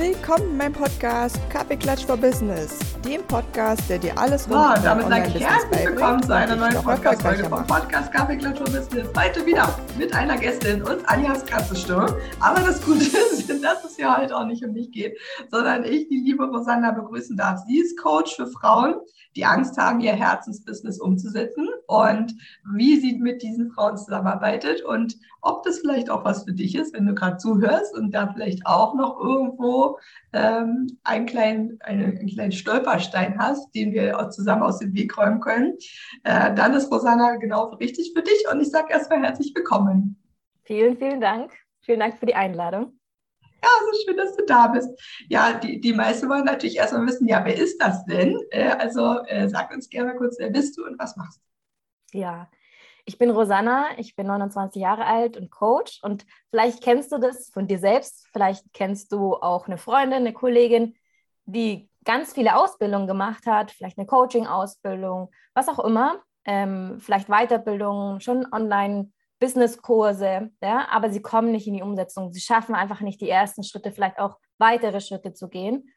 Willkommen 0.00 0.52
in 0.52 0.56
meinem 0.56 0.72
Podcast 0.72 1.38
Kaffeeklatsch 1.50 2.06
for 2.06 2.16
Business, 2.16 2.78
dem 3.04 3.22
Podcast, 3.26 3.88
der 3.88 3.98
dir 3.98 4.16
alles 4.18 4.48
rund 4.48 4.58
um 4.58 4.82
damit 4.82 5.08
sage 5.08 5.28
ich 5.28 5.40
herzlich 5.40 5.86
willkommen 5.86 6.22
zu 6.22 6.34
einer 6.34 6.56
neuen 6.56 6.74
Podcast-Folge 6.74 7.44
vom 7.44 7.66
Podcast 7.66 8.12
Kaffeeklatsch 8.12 8.58
for 8.58 8.66
Business. 8.66 9.08
Heute 9.16 9.44
wieder 9.46 9.74
mit 9.98 10.12
einer 10.14 10.36
Gästin 10.36 10.82
und 10.82 11.08
Anjas 11.08 11.44
Katzenstimme. 11.46 12.14
Aber 12.40 12.60
das 12.60 12.84
Gute 12.84 13.04
ist, 13.04 13.48
dass 13.62 13.84
es 13.84 13.96
ja 13.96 14.20
heute 14.20 14.36
auch 14.36 14.44
nicht 14.44 14.64
um 14.64 14.72
mich 14.72 14.90
geht, 14.90 15.18
sondern 15.50 15.84
ich 15.84 16.08
die 16.08 16.20
liebe 16.20 16.44
Rosanna 16.44 16.92
begrüßen 16.92 17.36
darf. 17.36 17.60
Sie 17.66 17.78
ist 17.78 17.98
Coach 17.98 18.36
für 18.36 18.46
Frauen, 18.46 18.96
die 19.36 19.44
Angst 19.44 19.78
haben, 19.78 20.00
ihr 20.00 20.12
Herzensbusiness 20.12 21.00
umzusetzen 21.00 21.68
und 21.86 22.34
wie 22.74 23.00
sie 23.00 23.16
mit 23.18 23.42
diesen 23.42 23.70
Frauen 23.70 23.96
zusammenarbeitet 23.96 24.84
und 24.84 25.16
ob 25.42 25.62
das 25.62 25.78
vielleicht 25.78 26.10
auch 26.10 26.24
was 26.24 26.44
für 26.44 26.52
dich 26.52 26.74
ist, 26.74 26.92
wenn 26.94 27.06
du 27.06 27.14
gerade 27.14 27.38
zuhörst 27.38 27.96
und 27.96 28.12
da 28.12 28.32
vielleicht 28.32 28.66
auch 28.66 28.94
noch 28.94 29.18
irgendwo 29.18 29.98
ähm, 30.32 30.98
einen, 31.02 31.26
kleinen, 31.26 31.78
einen, 31.80 32.18
einen, 32.18 32.28
kleinen 32.28 32.52
Stolperstein 32.98 33.38
hast, 33.38 33.72
den 33.74 33.92
wir 33.92 34.18
auch 34.18 34.30
zusammen 34.30 34.62
aus 34.62 34.78
dem 34.78 34.94
Weg 34.94 35.16
räumen 35.16 35.40
können, 35.40 35.76
äh, 36.24 36.54
dann 36.54 36.74
ist 36.74 36.90
Rosanna 36.90 37.36
genau 37.36 37.66
richtig 37.74 38.12
für 38.14 38.22
dich 38.22 38.44
und 38.50 38.60
ich 38.60 38.70
sage 38.70 38.92
erstmal 38.92 39.22
herzlich 39.22 39.52
willkommen. 39.54 40.20
Vielen, 40.64 40.96
vielen 40.96 41.20
Dank. 41.20 41.52
Vielen 41.82 42.00
Dank 42.00 42.18
für 42.18 42.26
die 42.26 42.34
Einladung. 42.34 42.98
Ja, 43.62 43.68
so 43.92 44.04
schön, 44.04 44.16
dass 44.16 44.36
du 44.36 44.44
da 44.46 44.68
bist. 44.68 44.88
Ja, 45.28 45.54
die, 45.54 45.80
die 45.80 45.92
meisten 45.92 46.28
wollen 46.28 46.44
natürlich 46.44 46.78
erstmal 46.78 47.06
wissen, 47.06 47.28
ja, 47.28 47.44
wer 47.44 47.56
ist 47.56 47.78
das 47.78 48.04
denn? 48.06 48.38
Äh, 48.50 48.70
also 48.70 49.20
äh, 49.26 49.48
sag 49.48 49.72
uns 49.72 49.88
gerne 49.88 50.14
kurz, 50.16 50.36
wer 50.38 50.50
bist 50.50 50.78
du 50.78 50.84
und 50.84 50.98
was 50.98 51.16
machst 51.16 51.40
du? 52.12 52.18
Ja, 52.18 52.50
ich 53.04 53.18
bin 53.18 53.30
Rosanna, 53.30 53.86
ich 53.98 54.16
bin 54.16 54.26
29 54.26 54.80
Jahre 54.80 55.04
alt 55.04 55.36
und 55.36 55.50
Coach 55.50 56.00
und 56.02 56.24
vielleicht 56.50 56.82
kennst 56.82 57.12
du 57.12 57.18
das 57.18 57.50
von 57.50 57.66
dir 57.66 57.78
selbst, 57.78 58.26
vielleicht 58.32 58.64
kennst 58.72 59.12
du 59.12 59.34
auch 59.34 59.66
eine 59.66 59.78
Freundin, 59.78 60.20
eine 60.20 60.32
Kollegin, 60.32 60.94
die 61.44 61.89
ganz 62.04 62.32
viele 62.32 62.56
Ausbildungen 62.56 63.06
gemacht 63.06 63.46
hat, 63.46 63.70
vielleicht 63.70 63.98
eine 63.98 64.06
Coaching-Ausbildung, 64.06 65.30
was 65.54 65.68
auch 65.68 65.78
immer, 65.78 66.22
ähm, 66.44 66.98
vielleicht 67.00 67.28
Weiterbildungen, 67.28 68.20
schon 68.20 68.46
online 68.52 69.12
Businesskurse, 69.40 70.50
ja, 70.62 70.88
aber 70.90 71.10
sie 71.10 71.22
kommen 71.22 71.50
nicht 71.50 71.66
in 71.66 71.74
die 71.74 71.82
Umsetzung. 71.82 72.30
Sie 72.30 72.40
schaffen 72.40 72.74
einfach 72.74 73.00
nicht 73.00 73.20
die 73.20 73.30
ersten 73.30 73.64
Schritte, 73.64 73.90
vielleicht 73.90 74.18
auch 74.18 74.38
weitere 74.58 75.00
Schritte 75.00 75.32
zu 75.32 75.48
gehen. 75.48 75.90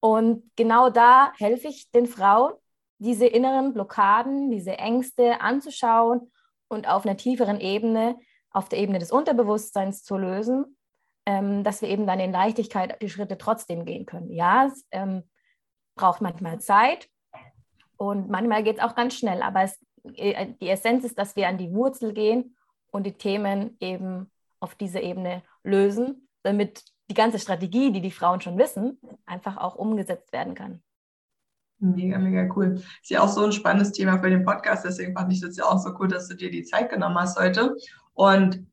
Und 0.00 0.50
genau 0.56 0.88
da 0.88 1.32
helfe 1.36 1.68
ich 1.68 1.90
den 1.90 2.06
Frauen, 2.06 2.52
diese 2.98 3.26
inneren 3.26 3.74
Blockaden, 3.74 4.50
diese 4.50 4.78
Ängste 4.78 5.40
anzuschauen 5.40 6.30
und 6.68 6.88
auf 6.88 7.04
einer 7.04 7.16
tieferen 7.16 7.60
Ebene, 7.60 8.16
auf 8.50 8.68
der 8.68 8.78
Ebene 8.78 9.00
des 9.00 9.10
Unterbewusstseins 9.10 10.04
zu 10.04 10.16
lösen, 10.16 10.76
ähm, 11.26 11.64
dass 11.64 11.82
wir 11.82 11.88
eben 11.88 12.06
dann 12.06 12.20
in 12.20 12.32
Leichtigkeit 12.32 13.02
die 13.02 13.10
Schritte 13.10 13.36
trotzdem 13.36 13.84
gehen 13.84 14.06
können. 14.06 14.32
Ja, 14.32 14.66
es 14.66 14.86
ähm, 14.92 15.24
braucht 15.96 16.20
manchmal 16.20 16.60
Zeit 16.60 17.08
und 17.96 18.28
manchmal 18.28 18.62
geht 18.62 18.76
es 18.76 18.82
auch 18.82 18.94
ganz 18.94 19.14
schnell, 19.14 19.42
aber 19.42 19.62
es, 19.62 19.78
äh, 20.14 20.54
die 20.60 20.68
Essenz 20.68 21.04
ist, 21.04 21.18
dass 21.18 21.34
wir 21.34 21.48
an 21.48 21.58
die 21.58 21.72
Wurzel 21.72 22.12
gehen 22.12 22.56
und 22.92 23.04
die 23.04 23.14
Themen 23.14 23.76
eben 23.80 24.30
auf 24.60 24.74
dieser 24.74 25.02
Ebene 25.02 25.42
lösen, 25.64 26.28
damit 26.42 26.84
die 27.10 27.14
ganze 27.14 27.38
Strategie, 27.38 27.92
die 27.92 28.00
die 28.00 28.10
Frauen 28.10 28.40
schon 28.40 28.58
wissen, 28.58 28.98
einfach 29.24 29.56
auch 29.56 29.76
umgesetzt 29.76 30.32
werden 30.32 30.54
kann. 30.54 30.82
Mega, 31.78 32.18
mega 32.18 32.48
cool. 32.54 32.74
Ist 33.02 33.10
ja 33.10 33.20
auch 33.20 33.28
so 33.28 33.44
ein 33.44 33.52
spannendes 33.52 33.92
Thema 33.92 34.18
für 34.18 34.30
den 34.30 34.44
Podcast, 34.44 34.84
deswegen 34.84 35.14
fand 35.14 35.32
ich 35.32 35.40
das 35.40 35.56
ja 35.56 35.64
auch 35.64 35.78
so 35.78 35.90
cool, 35.98 36.08
dass 36.08 36.28
du 36.28 36.34
dir 36.34 36.50
die 36.50 36.64
Zeit 36.64 36.90
genommen 36.90 37.16
hast 37.16 37.38
heute. 37.38 37.76
Und 38.14 38.66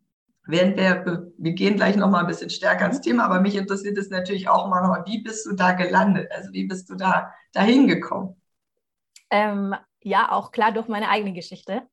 während 0.45 0.77
wir, 0.77 1.31
wir 1.37 1.53
gehen 1.53 1.75
gleich 1.75 1.95
nochmal 1.95 2.21
ein 2.21 2.27
bisschen 2.27 2.49
stärker 2.49 2.85
ins 2.85 3.01
Thema, 3.01 3.25
aber 3.25 3.39
mich 3.39 3.55
interessiert 3.55 3.97
es 3.97 4.09
natürlich 4.09 4.49
auch 4.49 4.67
mal 4.67 4.81
noch, 4.81 5.05
wie 5.05 5.21
bist 5.21 5.45
du 5.45 5.53
da 5.53 5.71
gelandet? 5.71 6.31
Also 6.31 6.51
wie 6.51 6.65
bist 6.65 6.89
du 6.89 6.95
da 6.95 7.33
dahin 7.53 7.87
gekommen? 7.87 8.41
Ähm, 9.29 9.75
ja, 10.01 10.31
auch 10.31 10.51
klar 10.51 10.71
durch 10.71 10.87
meine 10.87 11.09
eigene 11.09 11.33
Geschichte. 11.33 11.83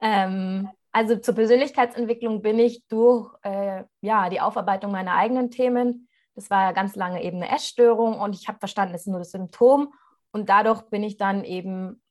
Ähm, 0.00 0.68
also 0.92 1.16
zur 1.16 1.34
Persönlichkeitsentwicklung 1.34 2.42
bin 2.42 2.58
ich 2.58 2.86
durch 2.88 3.30
äh, 3.42 3.84
ja, 4.00 4.28
die 4.28 4.40
Aufarbeitung 4.40 4.90
meiner 4.90 5.14
eigenen 5.14 5.50
Themen. 5.50 6.08
Das 6.34 6.50
war 6.50 6.72
ganz 6.72 6.96
lange 6.96 7.22
eben 7.22 7.36
eine 7.36 7.54
Essstörung 7.54 8.18
und 8.18 8.34
ich 8.34 8.48
habe 8.48 8.58
verstanden, 8.58 8.94
es 8.94 9.02
ist 9.02 9.08
nur 9.08 9.18
das 9.18 9.30
Symptom. 9.30 9.92
Und 10.32 10.48
dadurch 10.48 10.82
bin 10.82 11.02
ich 11.02 11.16
dann 11.16 11.44
eben 11.44 12.02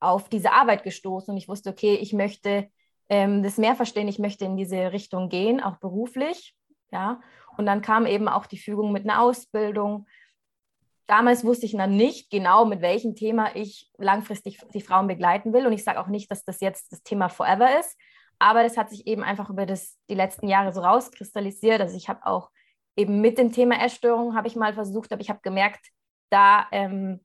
auf 0.00 0.28
diese 0.28 0.52
Arbeit 0.52 0.82
gestoßen 0.82 1.32
und 1.32 1.38
ich 1.38 1.48
wusste, 1.48 1.70
okay, 1.70 1.94
ich 1.94 2.12
möchte 2.12 2.68
ähm, 3.08 3.42
das 3.42 3.58
mehr 3.58 3.74
verstehen, 3.74 4.08
ich 4.08 4.18
möchte 4.18 4.44
in 4.44 4.56
diese 4.56 4.92
Richtung 4.92 5.28
gehen, 5.28 5.62
auch 5.62 5.76
beruflich. 5.78 6.54
Ja? 6.90 7.20
Und 7.56 7.66
dann 7.66 7.82
kam 7.82 8.06
eben 8.06 8.28
auch 8.28 8.46
die 8.46 8.58
Fügung 8.58 8.92
mit 8.92 9.04
einer 9.04 9.22
Ausbildung. 9.22 10.06
Damals 11.06 11.44
wusste 11.44 11.66
ich 11.66 11.72
dann 11.72 11.96
nicht 11.96 12.30
genau, 12.30 12.64
mit 12.64 12.80
welchem 12.80 13.14
Thema 13.14 13.54
ich 13.54 13.90
langfristig 13.96 14.60
die 14.74 14.80
Frauen 14.80 15.06
begleiten 15.06 15.52
will. 15.52 15.66
Und 15.66 15.72
ich 15.72 15.84
sage 15.84 16.00
auch 16.00 16.08
nicht, 16.08 16.30
dass 16.30 16.44
das 16.44 16.60
jetzt 16.60 16.92
das 16.92 17.02
Thema 17.02 17.28
Forever 17.28 17.78
ist. 17.78 17.96
Aber 18.38 18.62
das 18.62 18.76
hat 18.76 18.90
sich 18.90 19.06
eben 19.06 19.22
einfach 19.22 19.48
über 19.48 19.66
das, 19.66 19.96
die 20.10 20.14
letzten 20.14 20.48
Jahre 20.48 20.72
so 20.72 20.80
rauskristallisiert. 20.80 21.80
Also 21.80 21.96
ich 21.96 22.08
habe 22.08 22.26
auch 22.26 22.50
eben 22.96 23.20
mit 23.20 23.38
dem 23.38 23.52
Thema 23.52 23.80
Essstörung 23.82 24.34
habe 24.34 24.48
ich 24.48 24.56
mal 24.56 24.74
versucht, 24.74 25.12
aber 25.12 25.20
ich 25.20 25.30
habe 25.30 25.40
gemerkt, 25.42 25.86
da 26.30 26.66
ähm, 26.72 27.20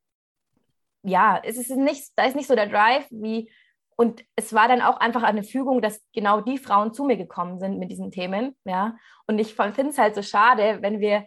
ja, 1.04 1.42
es 1.44 1.58
ist 1.58 1.72
nicht, 1.72 2.12
da 2.16 2.26
ist 2.26 2.36
nicht 2.36 2.48
so 2.48 2.56
der 2.56 2.68
Drive 2.68 3.08
wie 3.10 3.52
und 4.02 4.24
es 4.36 4.54
war 4.54 4.68
dann 4.68 4.82
auch 4.82 4.98
einfach 4.98 5.24
eine 5.24 5.44
Fügung, 5.44 5.82
dass 5.82 6.02
genau 6.14 6.42
die 6.42 6.58
Frauen 6.58 6.94
zu 6.94 7.06
mir 7.06 7.18
gekommen 7.18 7.60
sind 7.60 7.80
mit 7.80 7.92
diesen 7.92 8.12
Themen, 8.12 8.56
ja. 8.66 8.96
Und 9.28 9.40
ich 9.40 9.56
finde 9.56 9.90
es 9.90 9.98
halt 9.98 10.16
so 10.16 10.22
schade, 10.22 10.80
wenn 10.82 11.00
wir 11.00 11.26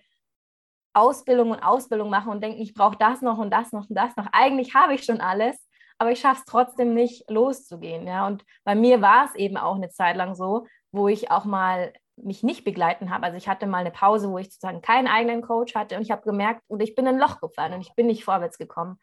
Ausbildung 0.92 1.50
und 1.50 1.60
Ausbildung 1.60 2.10
machen 2.10 2.30
und 2.30 2.42
denken, 2.42 2.60
ich 2.60 2.74
brauche 2.74 2.96
das 2.98 3.22
noch 3.22 3.38
und 3.38 3.50
das 3.50 3.72
noch 3.72 3.88
und 3.88 3.96
das 3.96 4.16
noch. 4.16 4.26
Eigentlich 4.32 4.74
habe 4.74 4.94
ich 4.94 5.04
schon 5.04 5.20
alles 5.20 5.56
aber 5.98 6.12
ich 6.12 6.20
schaffe 6.20 6.40
es 6.40 6.44
trotzdem 6.44 6.94
nicht 6.94 7.30
loszugehen. 7.30 8.06
Ja? 8.06 8.26
Und 8.26 8.44
bei 8.64 8.74
mir 8.74 9.00
war 9.00 9.26
es 9.26 9.34
eben 9.36 9.56
auch 9.56 9.76
eine 9.76 9.90
Zeit 9.90 10.16
lang 10.16 10.34
so, 10.34 10.66
wo 10.92 11.08
ich 11.08 11.30
auch 11.30 11.44
mal 11.44 11.92
mich 12.16 12.42
nicht 12.42 12.64
begleiten 12.64 13.10
habe. 13.10 13.24
Also 13.24 13.36
ich 13.36 13.48
hatte 13.48 13.66
mal 13.66 13.78
eine 13.78 13.90
Pause, 13.90 14.30
wo 14.30 14.38
ich 14.38 14.46
sozusagen 14.46 14.82
keinen 14.82 15.08
eigenen 15.08 15.42
Coach 15.42 15.74
hatte 15.74 15.96
und 15.96 16.02
ich 16.02 16.10
habe 16.10 16.22
gemerkt, 16.22 16.62
und 16.68 16.80
ich 16.80 16.94
bin 16.94 17.06
in 17.06 17.14
ein 17.14 17.20
Loch 17.20 17.40
gefallen 17.40 17.74
und 17.74 17.80
ich 17.80 17.94
bin 17.94 18.06
nicht 18.06 18.24
vorwärts 18.24 18.58
gekommen. 18.58 18.98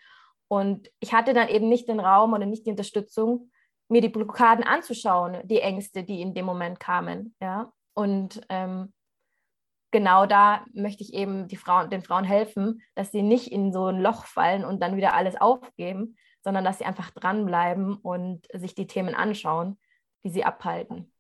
Und 0.48 0.90
ich 1.00 1.14
hatte 1.14 1.34
dann 1.34 1.48
eben 1.48 1.70
nicht 1.70 1.88
den 1.88 2.00
Raum 2.00 2.34
oder 2.34 2.46
nicht 2.46 2.66
die 2.66 2.72
Unterstützung, 2.72 3.51
mir 3.92 4.02
die 4.02 4.10
Blockaden 4.10 4.64
anzuschauen, 4.64 5.38
die 5.44 5.60
Ängste, 5.60 6.04
die 6.04 6.22
in 6.22 6.34
dem 6.34 6.46
Moment 6.46 6.80
kamen. 6.80 7.36
Ja? 7.42 7.74
Und 7.94 8.42
ähm, 8.48 8.94
genau 9.92 10.26
da 10.26 10.66
möchte 10.74 11.04
ich 11.04 11.14
eben 11.14 11.50
die 11.50 11.58
Frauen, 11.58 11.90
den 11.90 12.02
Frauen 12.02 12.24
helfen, 12.24 12.82
dass 12.96 13.12
sie 13.12 13.22
nicht 13.22 13.52
in 13.52 13.74
so 13.74 13.88
ein 13.88 14.00
Loch 14.00 14.26
fallen 14.26 14.64
und 14.64 14.82
dann 14.82 14.96
wieder 14.96 15.14
alles 15.14 15.40
aufgeben, 15.40 16.16
sondern 16.42 16.64
dass 16.64 16.78
sie 16.78 16.86
einfach 16.86 17.12
dranbleiben 17.12 17.96
und 17.96 18.48
sich 18.54 18.76
die 18.76 18.88
Themen 18.88 19.14
anschauen, 19.14 19.78
die 20.24 20.30
sie 20.30 20.46
abhalten. 20.46 21.12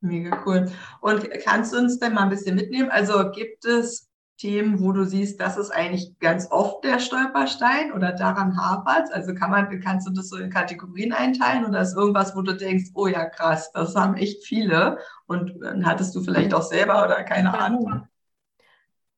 Mega 0.00 0.42
cool. 0.46 0.72
Und 1.02 1.30
kannst 1.44 1.74
du 1.74 1.78
uns 1.78 1.98
denn 1.98 2.14
mal 2.14 2.22
ein 2.22 2.30
bisschen 2.30 2.56
mitnehmen? 2.56 2.90
Also 2.90 3.30
gibt 3.30 3.64
es 3.66 4.05
Themen, 4.36 4.80
wo 4.80 4.92
du 4.92 5.04
siehst, 5.04 5.40
das 5.40 5.56
ist 5.56 5.70
eigentlich 5.70 6.18
ganz 6.18 6.50
oft 6.50 6.84
der 6.84 6.98
Stolperstein 6.98 7.92
oder 7.92 8.12
daran 8.12 8.56
hapert? 8.56 9.12
Also 9.12 9.34
kann 9.34 9.50
man, 9.50 9.80
kannst 9.80 10.06
du 10.06 10.12
das 10.12 10.28
so 10.28 10.36
in 10.36 10.50
Kategorien 10.50 11.12
einteilen 11.12 11.64
oder 11.64 11.80
ist 11.80 11.96
irgendwas, 11.96 12.36
wo 12.36 12.42
du 12.42 12.54
denkst, 12.54 12.90
oh 12.94 13.06
ja, 13.06 13.24
krass, 13.26 13.72
das 13.72 13.94
haben 13.94 14.16
echt 14.16 14.44
viele 14.44 14.98
und 15.26 15.54
hattest 15.84 16.14
du 16.14 16.22
vielleicht 16.22 16.52
auch 16.52 16.62
selber 16.62 17.04
oder 17.04 17.24
keine 17.24 17.58
Ahnung? 17.58 18.06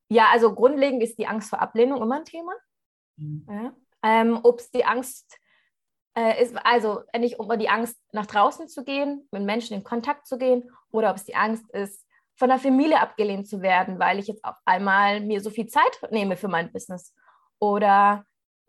Ja, 0.09 0.27
also 0.33 0.55
grundlegend 0.55 1.03
ist 1.03 1.19
die 1.19 1.27
Angst 1.27 1.51
vor 1.51 1.61
Ablehnung 1.61 2.01
immer 2.01 2.17
ein 2.17 2.25
Thema. 2.25 2.53
Mhm. 3.17 3.47
Ja. 3.49 3.73
Ähm, 4.03 4.41
Ob 4.43 4.61
es 4.61 4.71
die 4.71 4.85
Angst 4.85 5.39
äh, 6.17 6.43
ist, 6.43 6.57
also 6.65 7.03
nicht 7.19 7.39
um 7.39 7.59
die 7.59 7.69
Angst, 7.69 7.97
nach 8.13 8.27
draußen 8.27 8.69
zu 8.69 8.85
gehen, 8.85 9.29
mit 9.31 9.43
Menschen 9.43 9.75
in 9.75 9.85
Kontakt 9.85 10.27
zu 10.27 10.39
gehen, 10.39 10.71
oder 10.91 11.11
ob 11.11 11.17
es 11.17 11.25
die 11.25 11.37
Angst 11.37 11.69
ist, 11.71 12.07
von 12.39 12.49
der 12.49 12.59
Familie 12.59 13.01
abgelehnt 13.01 13.49
zu 13.49 13.61
werden, 13.63 13.99
weil 13.99 14.19
ich 14.19 14.29
jetzt 14.29 14.45
auf 14.45 14.57
einmal 14.65 15.21
mir 15.21 15.41
so 15.41 15.51
viel 15.51 15.67
Zeit 15.67 16.01
nehme 16.11 16.37
für 16.37 16.49
mein 16.49 16.73
Business. 16.73 17.15
Oder 17.59 18.25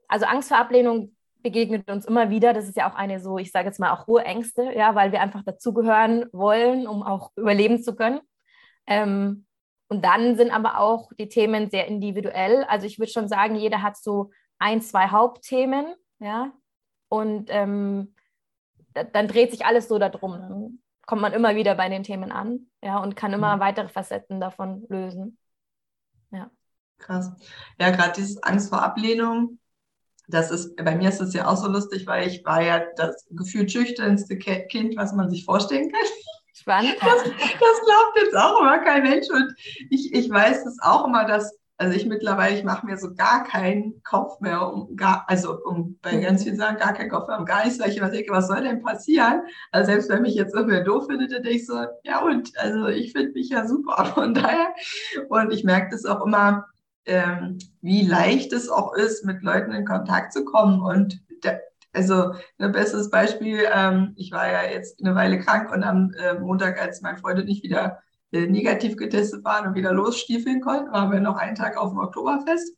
also 0.07 0.25
Angst 0.25 0.49
vor 0.49 0.57
Ablehnung 0.57 1.15
begegnet 1.43 1.89
uns 1.89 2.05
immer 2.05 2.31
wieder. 2.31 2.53
Das 2.53 2.67
ist 2.67 2.75
ja 2.75 2.89
auch 2.89 2.95
eine 2.95 3.19
so, 3.19 3.37
ich 3.37 3.51
sage 3.51 3.67
jetzt 3.67 3.79
mal 3.79 3.91
auch 3.91 4.07
Urängste, 4.07 4.73
ja, 4.75 4.95
weil 4.95 5.11
wir 5.11 5.21
einfach 5.21 5.43
dazugehören 5.43 6.25
wollen, 6.33 6.87
um 6.87 7.03
auch 7.03 7.31
überleben 7.37 7.81
zu 7.81 7.95
können. 7.95 8.19
Ähm, 8.87 9.45
und 9.87 10.03
dann 10.03 10.35
sind 10.35 10.51
aber 10.51 10.79
auch 10.79 11.11
die 11.19 11.29
Themen 11.29 11.69
sehr 11.69 11.87
individuell. 11.87 12.63
Also 12.63 12.87
ich 12.87 12.97
würde 12.97 13.11
schon 13.11 13.27
sagen, 13.27 13.55
jeder 13.55 13.83
hat 13.83 13.97
so 13.97 14.31
ein, 14.57 14.81
zwei 14.81 15.07
Hauptthemen, 15.09 15.85
ja, 16.19 16.51
und 17.07 17.49
ähm, 17.49 18.13
dann 18.93 19.27
dreht 19.27 19.51
sich 19.51 19.65
alles 19.65 19.87
so 19.87 19.99
darum. 19.99 20.79
Kommt 21.09 21.23
man 21.23 21.33
immer 21.33 21.55
wieder 21.55 21.73
bei 21.73 21.89
den 21.89 22.03
Themen 22.03 22.31
an, 22.31 22.67
ja, 22.83 22.99
und 22.99 23.15
kann 23.15 23.33
immer 23.33 23.55
mhm. 23.55 23.61
weitere 23.61 23.87
Facetten 23.89 24.39
davon 24.39 24.85
lösen. 24.89 25.39
Ja. 26.29 26.51
Krass. 26.99 27.31
Ja, 27.79 27.89
gerade 27.89 28.11
dieses 28.15 28.43
Angst 28.43 28.69
vor 28.69 28.83
Ablehnung, 28.83 29.57
das 30.27 30.51
ist, 30.51 30.75
bei 30.75 30.95
mir 30.95 31.09
ist 31.09 31.19
es 31.19 31.33
ja 31.33 31.47
auch 31.47 31.57
so 31.57 31.67
lustig, 31.67 32.05
weil 32.05 32.27
ich 32.27 32.45
war 32.45 32.61
ja 32.61 32.83
das 32.95 33.25
gefühlt 33.31 33.71
schüchternste 33.71 34.37
Kind, 34.37 34.97
was 34.97 35.13
man 35.13 35.31
sich 35.31 35.45
vorstellen 35.45 35.91
kann. 35.91 36.09
Spannend. 36.53 36.97
Das, 37.01 37.23
das 37.23 37.31
glaubt 37.31 38.17
jetzt 38.17 38.35
auch 38.35 38.61
immer 38.61 38.77
kein 38.77 39.01
Mensch. 39.01 39.31
Und 39.31 39.55
ich, 39.89 40.13
ich 40.13 40.29
weiß 40.29 40.63
es 40.67 40.77
auch 40.79 41.07
immer, 41.07 41.25
dass 41.25 41.57
Also 41.81 41.95
ich 41.95 42.05
mittlerweile, 42.05 42.57
ich 42.57 42.65
mache 42.65 42.85
mir 42.85 42.97
so 42.97 43.15
gar 43.15 43.45
keinen 43.45 44.03
Kopf 44.03 44.41
mehr 44.41 44.67
um 44.67 44.97
gar, 44.97 45.23
also 45.29 45.63
um 45.63 45.97
bei 46.01 46.17
mhm. 46.17 46.21
ganz 46.23 46.43
vielen 46.43 46.57
Sachen 46.57 46.77
gar 46.77 46.93
keinen 46.93 47.09
Kopf 47.09 47.29
mehr 47.29 47.39
um 47.39 47.45
gar 47.45 47.63
nichts, 47.63 47.79
weil 47.79 47.89
ich 47.89 47.95
immer 47.95 48.09
denke, 48.09 48.33
was 48.33 48.49
soll 48.49 48.61
denn 48.61 48.83
passieren? 48.83 49.43
Also 49.71 49.89
selbst 49.89 50.09
wenn 50.09 50.23
mich 50.23 50.35
jetzt 50.35 50.53
irgendwer 50.53 50.83
doof 50.83 51.05
findet, 51.07 51.31
dann 51.31 51.41
denke 51.41 51.57
ich 51.57 51.65
so, 51.65 51.85
ja 52.03 52.21
und, 52.21 52.51
also 52.59 52.87
ich 52.87 53.13
finde 53.13 53.31
mich 53.31 53.47
ja 53.47 53.65
super 53.65 54.03
von 54.13 54.33
daher. 54.33 54.73
Und 55.29 55.53
ich 55.53 55.63
merke 55.63 55.91
das 55.91 56.03
auch 56.03 56.25
immer, 56.25 56.65
ähm, 57.05 57.59
wie 57.81 58.05
leicht 58.05 58.51
es 58.51 58.67
auch 58.67 58.93
ist, 58.93 59.23
mit 59.23 59.41
Leuten 59.41 59.71
in 59.71 59.85
Kontakt 59.85 60.33
zu 60.33 60.43
kommen. 60.43 60.81
Und 60.81 61.21
der, 61.45 61.61
also 61.93 62.33
ein 62.57 62.73
bestes 62.73 63.09
Beispiel, 63.09 63.59
ähm, 63.73 64.15
ich 64.17 64.33
war 64.33 64.51
ja 64.51 64.69
jetzt 64.69 64.99
eine 65.01 65.15
Weile 65.15 65.39
krank 65.39 65.71
und 65.71 65.83
am 65.83 66.13
äh, 66.19 66.33
Montag, 66.33 66.77
als 66.81 66.99
mein 67.01 67.17
Freund 67.17 67.39
und 67.39 67.47
ich 67.47 67.63
wieder 67.63 67.99
negativ 68.31 68.95
getestet 68.97 69.43
waren 69.43 69.67
und 69.67 69.75
wieder 69.75 69.93
losstiefeln 69.93 70.61
konnten, 70.61 70.91
waren 70.91 71.11
wir 71.11 71.19
noch 71.19 71.37
einen 71.37 71.55
Tag 71.55 71.77
auf 71.77 71.89
dem 71.89 71.99
Oktoberfest. 71.99 72.75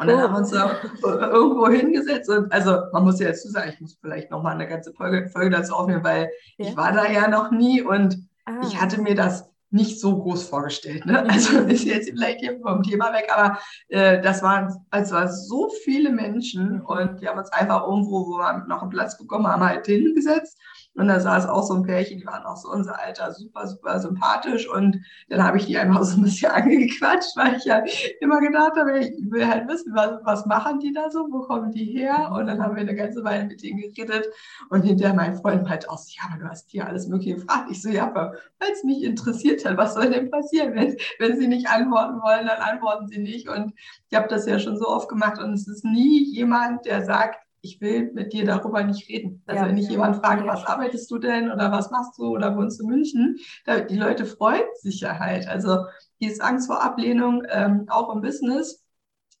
Und 0.00 0.06
dann 0.06 0.16
oh. 0.16 0.22
haben 0.22 0.32
wir 0.32 0.38
uns 0.38 0.50
da 0.50 0.76
irgendwo 1.02 1.68
hingesetzt. 1.68 2.30
Und 2.30 2.52
also 2.52 2.78
man 2.92 3.04
muss 3.04 3.20
ja 3.20 3.28
dazu 3.28 3.48
sagen, 3.48 3.70
ich 3.72 3.80
muss 3.80 3.98
vielleicht 4.00 4.30
nochmal 4.30 4.54
eine 4.54 4.68
ganze 4.68 4.92
Folge, 4.92 5.28
Folge 5.28 5.50
dazu 5.50 5.74
aufnehmen, 5.74 6.04
weil 6.04 6.30
ja. 6.56 6.68
ich 6.68 6.76
war 6.76 6.92
da 6.92 7.10
ja 7.10 7.28
noch 7.28 7.50
nie 7.50 7.82
und 7.82 8.16
ah. 8.44 8.60
ich 8.62 8.80
hatte 8.80 9.00
mir 9.00 9.14
das 9.14 9.50
nicht 9.70 10.00
so 10.00 10.16
groß 10.16 10.48
vorgestellt. 10.48 11.04
Ne? 11.04 11.22
Mhm. 11.24 11.30
Also 11.30 11.58
ist 11.58 11.84
jetzt 11.84 12.08
vielleicht 12.10 12.40
hier 12.40 12.58
vom 12.60 12.82
Thema 12.82 13.12
weg, 13.12 13.28
aber 13.34 13.58
äh, 13.88 14.22
das 14.22 14.42
waren, 14.42 14.74
es 14.90 15.10
waren 15.10 15.30
so 15.30 15.68
viele 15.84 16.10
Menschen 16.10 16.76
mhm. 16.76 16.80
und 16.86 17.20
wir 17.20 17.28
haben 17.28 17.38
uns 17.38 17.52
einfach 17.52 17.86
irgendwo, 17.86 18.26
wo 18.26 18.38
wir 18.38 18.64
noch 18.66 18.82
einen 18.82 18.90
Platz 18.90 19.18
bekommen 19.18 19.46
haben, 19.46 19.62
halt 19.62 19.86
hingesetzt 19.86 20.58
und 20.98 21.06
da 21.06 21.20
saß 21.20 21.48
auch 21.48 21.62
so 21.62 21.74
ein 21.74 21.84
Pärchen, 21.84 22.18
die 22.18 22.26
waren 22.26 22.44
auch 22.44 22.56
so 22.56 22.70
unser 22.70 22.98
Alter, 22.98 23.32
super, 23.32 23.68
super 23.68 24.00
sympathisch. 24.00 24.68
Und 24.68 25.00
dann 25.28 25.44
habe 25.44 25.56
ich 25.58 25.66
die 25.66 25.78
einfach 25.78 26.02
so 26.02 26.16
ein 26.16 26.24
bisschen 26.24 26.50
angequatscht, 26.52 27.36
weil 27.36 27.56
ich 27.56 27.64
ja 27.64 27.84
immer 28.20 28.40
gedacht 28.40 28.72
habe, 28.76 28.98
ich 28.98 29.12
will 29.30 29.46
halt 29.46 29.68
wissen, 29.68 29.94
was, 29.94 30.18
was 30.24 30.46
machen 30.46 30.80
die 30.80 30.92
da 30.92 31.08
so, 31.08 31.28
wo 31.30 31.42
kommen 31.42 31.70
die 31.70 31.84
her? 31.84 32.32
Und 32.32 32.48
dann 32.48 32.60
haben 32.60 32.74
wir 32.74 32.82
eine 32.82 32.96
ganze 32.96 33.22
Weile 33.22 33.44
mit 33.44 33.62
denen 33.62 33.78
geredet. 33.78 34.26
Und 34.70 34.82
hinterher 34.82 35.14
mein 35.14 35.36
Freund 35.36 35.68
halt 35.68 35.88
auch 35.88 35.98
ja, 36.08 36.22
aber 36.30 36.42
du 36.42 36.48
hast 36.48 36.70
hier 36.70 36.86
alles 36.86 37.06
Mögliche 37.06 37.36
gefragt. 37.36 37.68
Ich 37.70 37.80
so, 37.80 37.90
ja, 37.90 38.06
aber 38.06 38.32
weil 38.58 38.72
es 38.72 38.82
mich 38.82 39.04
interessiert 39.04 39.64
hat, 39.64 39.76
was 39.76 39.94
soll 39.94 40.10
denn 40.10 40.30
passieren? 40.30 40.74
Wenn, 40.74 40.96
wenn 41.20 41.38
sie 41.38 41.46
nicht 41.46 41.68
antworten 41.68 42.20
wollen, 42.22 42.46
dann 42.46 42.60
antworten 42.60 43.06
sie 43.06 43.18
nicht. 43.18 43.48
Und 43.48 43.72
ich 44.10 44.16
habe 44.16 44.28
das 44.28 44.46
ja 44.46 44.58
schon 44.58 44.76
so 44.76 44.88
oft 44.88 45.08
gemacht. 45.08 45.38
Und 45.38 45.52
es 45.52 45.68
ist 45.68 45.84
nie 45.84 46.24
jemand, 46.24 46.86
der 46.86 47.04
sagt, 47.04 47.47
ich 47.60 47.80
will 47.80 48.12
mit 48.12 48.32
dir 48.32 48.44
darüber 48.44 48.82
nicht 48.84 49.08
reden. 49.08 49.42
Also 49.46 49.62
ja, 49.62 49.68
wenn 49.68 49.78
ich 49.78 49.86
ja, 49.86 49.92
jemand 49.92 50.16
frage, 50.16 50.44
ja. 50.44 50.52
was 50.52 50.64
arbeitest 50.64 51.10
du 51.10 51.18
denn 51.18 51.50
oder 51.50 51.72
was 51.72 51.90
machst 51.90 52.18
du 52.18 52.28
oder 52.28 52.56
wohnst 52.56 52.80
du 52.80 52.84
in 52.84 52.90
München, 52.90 53.36
da, 53.64 53.80
die 53.80 53.96
Leute 53.96 54.26
freuen 54.26 54.66
sich 54.76 55.00
ja 55.00 55.18
halt. 55.18 55.48
Also 55.48 55.84
dieses 56.20 56.40
Angst 56.40 56.66
vor 56.66 56.82
Ablehnung, 56.82 57.42
ähm, 57.50 57.86
auch 57.88 58.14
im 58.14 58.20
Business, 58.20 58.84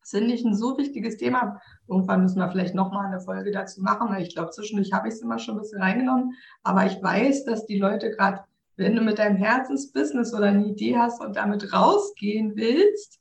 finde 0.04 0.34
ich 0.34 0.44
ein 0.44 0.54
so 0.54 0.78
wichtiges 0.78 1.16
Thema. 1.16 1.60
Irgendwann 1.86 2.22
müssen 2.22 2.38
wir 2.38 2.50
vielleicht 2.50 2.74
nochmal 2.74 3.06
eine 3.06 3.20
Folge 3.20 3.50
dazu 3.50 3.82
machen, 3.82 4.08
weil 4.10 4.22
ich 4.22 4.34
glaube, 4.34 4.50
zwischendurch 4.50 4.92
habe 4.92 5.08
ich 5.08 5.14
es 5.14 5.20
immer 5.20 5.38
schon 5.38 5.56
ein 5.56 5.60
bisschen 5.60 5.82
reingenommen. 5.82 6.34
Aber 6.62 6.86
ich 6.86 7.02
weiß, 7.02 7.44
dass 7.44 7.66
die 7.66 7.78
Leute 7.78 8.10
gerade, 8.10 8.44
wenn 8.76 8.96
du 8.96 9.02
mit 9.02 9.18
deinem 9.18 9.36
Herzensbusiness 9.36 10.32
oder 10.34 10.46
eine 10.46 10.66
Idee 10.66 10.96
hast 10.96 11.20
und 11.20 11.36
damit 11.36 11.72
rausgehen 11.72 12.56
willst, 12.56 13.18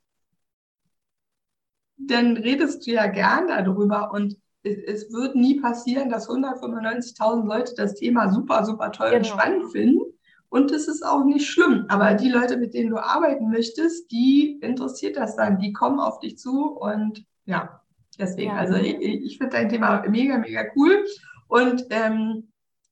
dann 1.97 2.38
redest 2.38 2.85
du 2.85 2.91
ja 2.91 3.07
gern 3.07 3.47
darüber 3.47 4.11
und 4.11 4.38
es 4.67 5.11
wird 5.11 5.35
nie 5.35 5.59
passieren, 5.59 6.09
dass 6.09 6.29
195.000 6.29 7.45
Leute 7.45 7.73
das 7.75 7.95
Thema 7.95 8.31
super, 8.31 8.65
super 8.65 8.91
toll 8.91 9.09
genau. 9.09 9.19
und 9.19 9.27
spannend 9.27 9.71
finden. 9.71 10.01
Und 10.49 10.71
es 10.71 10.87
ist 10.87 11.05
auch 11.05 11.25
nicht 11.25 11.45
schlimm. 11.45 11.85
Aber 11.89 12.13
die 12.13 12.29
Leute, 12.29 12.57
mit 12.57 12.73
denen 12.73 12.89
du 12.89 12.97
arbeiten 12.97 13.49
möchtest, 13.49 14.11
die 14.11 14.59
interessiert 14.61 15.17
das 15.17 15.35
dann. 15.35 15.59
Die 15.59 15.73
kommen 15.73 15.99
auf 15.99 16.19
dich 16.19 16.37
zu. 16.37 16.71
Und 16.77 17.25
ja, 17.45 17.81
deswegen, 18.17 18.51
ja. 18.51 18.57
also 18.57 18.75
ich, 18.75 18.95
ich 19.01 19.37
finde 19.37 19.57
dein 19.57 19.69
Thema 19.69 20.03
mega, 20.07 20.37
mega 20.37 20.63
cool. 20.75 21.03
Und 21.47 21.85
ähm, 21.89 22.49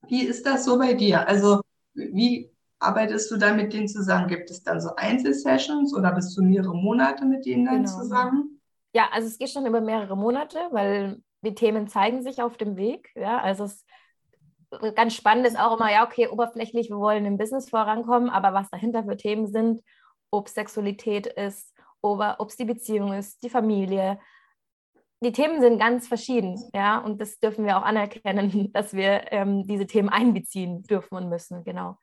wie 0.08 0.22
ist 0.22 0.44
das 0.44 0.64
so 0.64 0.78
bei 0.78 0.94
dir? 0.94 1.26
Also 1.26 1.60
wie 1.94 2.50
arbeitest 2.78 3.30
du 3.30 3.36
da 3.36 3.54
mit 3.54 3.72
denen 3.72 3.88
zusammen? 3.88 4.28
Gibt 4.28 4.50
es 4.50 4.62
dann 4.62 4.80
so 4.80 4.90
Einzelsessions 4.96 5.94
oder 5.94 6.12
bist 6.12 6.36
du 6.36 6.42
mehrere 6.42 6.74
Monate 6.74 7.24
mit 7.24 7.46
denen 7.46 7.64
dann 7.64 7.84
genau. 7.84 7.98
zusammen? 7.98 8.60
Ja, 8.92 9.08
also 9.12 9.28
es 9.28 9.38
geht 9.38 9.50
schon 9.50 9.66
über 9.66 9.80
mehrere 9.80 10.16
Monate, 10.16 10.58
weil 10.70 11.20
die 11.46 11.54
Themen 11.54 11.88
zeigen 11.88 12.22
sich 12.22 12.42
auf 12.42 12.56
dem 12.56 12.76
Weg. 12.76 13.10
Ja, 13.14 13.38
also 13.38 13.64
es 13.64 13.86
ganz 14.94 15.14
spannend 15.14 15.46
ist 15.46 15.58
auch 15.58 15.76
immer, 15.76 15.90
ja, 15.90 16.04
okay, 16.04 16.28
oberflächlich, 16.28 16.90
wir 16.90 16.98
wollen 16.98 17.24
im 17.24 17.38
Business 17.38 17.70
vorankommen, 17.70 18.28
aber 18.30 18.52
was 18.52 18.68
dahinter 18.70 19.04
für 19.04 19.16
Themen 19.16 19.46
sind, 19.46 19.80
ob 20.30 20.48
Sexualität 20.48 21.26
ist, 21.26 21.72
ob 22.00 22.48
es 22.48 22.56
die 22.56 22.64
Beziehung 22.64 23.12
ist, 23.12 23.42
die 23.42 23.48
Familie. 23.48 24.18
Die 25.22 25.32
Themen 25.32 25.60
sind 25.60 25.78
ganz 25.78 26.08
verschieden, 26.08 26.62
ja, 26.74 26.98
und 26.98 27.20
das 27.20 27.38
dürfen 27.38 27.64
wir 27.64 27.78
auch 27.78 27.82
anerkennen, 27.82 28.70
dass 28.72 28.92
wir 28.92 29.32
ähm, 29.32 29.66
diese 29.66 29.86
Themen 29.86 30.08
einbeziehen 30.08 30.82
dürfen 30.82 31.16
und 31.16 31.28
müssen, 31.28 31.64
genau. 31.64 31.96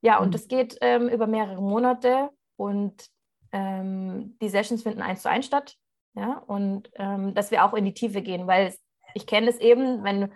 Ja, 0.00 0.18
und 0.18 0.28
mhm. 0.28 0.32
das 0.32 0.48
geht 0.48 0.78
ähm, 0.80 1.08
über 1.08 1.26
mehrere 1.26 1.60
Monate 1.60 2.30
und 2.56 3.06
ähm, 3.52 4.36
die 4.40 4.48
Sessions 4.48 4.82
finden 4.82 5.02
eins 5.02 5.22
zu 5.22 5.30
eins 5.30 5.46
statt. 5.46 5.76
Ja, 6.16 6.38
und 6.46 6.90
ähm, 6.94 7.34
dass 7.34 7.50
wir 7.50 7.64
auch 7.64 7.74
in 7.74 7.84
die 7.84 7.94
Tiefe 7.94 8.22
gehen, 8.22 8.46
weil 8.46 8.72
ich 9.14 9.26
kenne 9.26 9.48
es 9.48 9.58
eben, 9.58 10.04
wenn, 10.04 10.32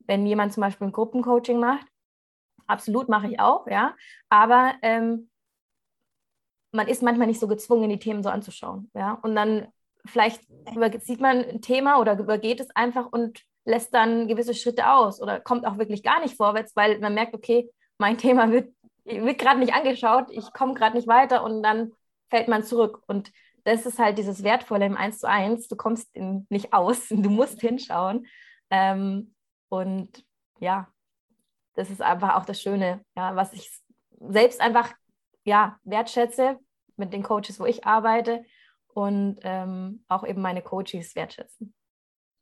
wenn 0.00 0.26
jemand 0.26 0.52
zum 0.52 0.62
Beispiel 0.62 0.88
ein 0.88 0.92
Gruppencoaching 0.92 1.60
macht, 1.60 1.86
absolut 2.66 3.08
mache 3.08 3.28
ich 3.28 3.40
auch, 3.40 3.66
ja, 3.66 3.94
aber 4.28 4.74
ähm, 4.82 5.30
man 6.72 6.88
ist 6.88 7.02
manchmal 7.02 7.26
nicht 7.26 7.40
so 7.40 7.48
gezwungen, 7.48 7.90
die 7.90 7.98
Themen 7.98 8.22
so 8.22 8.30
anzuschauen, 8.30 8.90
ja, 8.94 9.14
und 9.22 9.36
dann 9.36 9.68
vielleicht 10.04 10.42
sieht 11.00 11.20
man 11.20 11.44
ein 11.44 11.62
Thema 11.62 12.00
oder 12.00 12.18
übergeht 12.18 12.60
es 12.60 12.74
einfach 12.74 13.06
und 13.12 13.42
lässt 13.64 13.94
dann 13.94 14.26
gewisse 14.28 14.54
Schritte 14.54 14.90
aus 14.90 15.20
oder 15.20 15.40
kommt 15.40 15.66
auch 15.66 15.78
wirklich 15.78 16.02
gar 16.02 16.20
nicht 16.20 16.36
vorwärts, 16.36 16.74
weil 16.74 16.98
man 16.98 17.14
merkt, 17.14 17.34
okay, 17.34 17.70
mein 17.98 18.18
Thema 18.18 18.50
wird, 18.50 18.72
wird 19.04 19.38
gerade 19.38 19.60
nicht 19.60 19.74
angeschaut, 19.74 20.26
ich 20.30 20.52
komme 20.52 20.74
gerade 20.74 20.96
nicht 20.96 21.08
weiter 21.08 21.44
und 21.44 21.62
dann 21.62 21.92
fällt 22.30 22.48
man 22.48 22.64
zurück. 22.64 23.02
Und 23.06 23.30
das 23.64 23.86
ist 23.86 23.98
halt 23.98 24.18
dieses 24.18 24.42
Wertvolle 24.42 24.86
im 24.86 24.96
Eins 24.96 25.18
zu 25.18 25.28
eins. 25.28 25.68
Du 25.68 25.76
kommst 25.76 26.16
nicht 26.16 26.72
aus, 26.72 27.08
du 27.10 27.30
musst 27.30 27.60
hinschauen. 27.60 28.26
Ähm, 28.70 29.34
und 29.68 30.24
ja, 30.58 30.88
das 31.74 31.90
ist 31.90 32.02
einfach 32.02 32.34
auch 32.34 32.44
das 32.44 32.60
Schöne, 32.60 33.04
ja, 33.16 33.34
was 33.36 33.52
ich 33.52 33.70
selbst 34.20 34.60
einfach 34.60 34.92
ja, 35.44 35.78
wertschätze 35.84 36.58
mit 36.96 37.12
den 37.12 37.22
Coaches, 37.22 37.58
wo 37.58 37.64
ich 37.64 37.86
arbeite 37.86 38.44
und 38.88 39.38
ähm, 39.42 40.04
auch 40.08 40.24
eben 40.24 40.42
meine 40.42 40.62
Coaches 40.62 41.16
wertschätzen. 41.16 41.74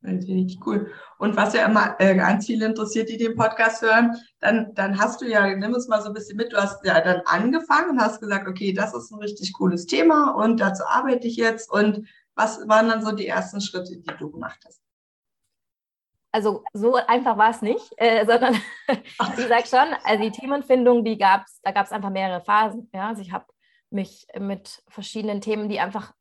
Richtig 0.02 0.59
cool. 0.66 0.90
Und 1.19 1.37
was 1.37 1.52
ja 1.52 1.66
immer 1.66 1.95
äh, 1.99 2.14
ganz 2.14 2.47
viele 2.47 2.64
interessiert, 2.64 3.11
die 3.11 3.19
den 3.19 3.37
Podcast 3.37 3.83
hören, 3.83 4.16
dann, 4.40 4.75
dann 4.75 4.99
hast 4.99 5.21
du 5.21 5.26
ja, 5.26 5.54
nimm 5.54 5.75
es 5.75 5.88
mal 5.88 6.00
so 6.00 6.09
ein 6.09 6.14
bisschen 6.14 6.38
mit, 6.38 6.52
du 6.52 6.57
hast 6.57 6.83
ja 6.87 7.00
dann 7.02 7.21
angefangen 7.26 7.90
und 7.90 8.00
hast 8.00 8.21
gesagt, 8.21 8.49
okay, 8.49 8.73
das 8.73 8.95
ist 8.95 9.11
ein 9.11 9.19
richtig 9.19 9.52
cooles 9.52 9.85
Thema 9.85 10.30
und 10.30 10.59
dazu 10.59 10.85
arbeite 10.87 11.26
ich 11.26 11.37
jetzt. 11.37 11.71
Und 11.71 12.09
was 12.35 12.66
waren 12.66 12.88
dann 12.88 13.04
so 13.04 13.12
die 13.12 13.26
ersten 13.26 13.61
Schritte, 13.61 13.99
die 13.99 14.16
du 14.19 14.30
gemacht 14.30 14.61
hast? 14.64 14.80
Also 16.33 16.64
so 16.73 16.95
einfach 16.95 17.37
war 17.37 17.50
es 17.50 17.61
nicht, 17.61 17.92
äh, 17.99 18.25
sondern 18.26 18.54
wie 18.87 19.42
gesagt 19.42 19.69
schon, 19.69 19.95
also 20.04 20.23
die 20.23 20.30
Themenfindung, 20.30 21.04
die 21.04 21.19
gab 21.19 21.45
es, 21.45 21.61
da 21.62 21.73
gab 21.73 21.85
es 21.85 21.92
einfach 21.92 22.11
mehrere 22.11 22.40
Phasen. 22.40 22.88
Ja? 22.95 23.09
Also 23.09 23.21
ich 23.21 23.33
habe 23.33 23.45
mich 23.90 24.26
mit 24.38 24.83
verschiedenen 24.88 25.42
Themen, 25.42 25.69
die 25.69 25.80
einfach 25.80 26.14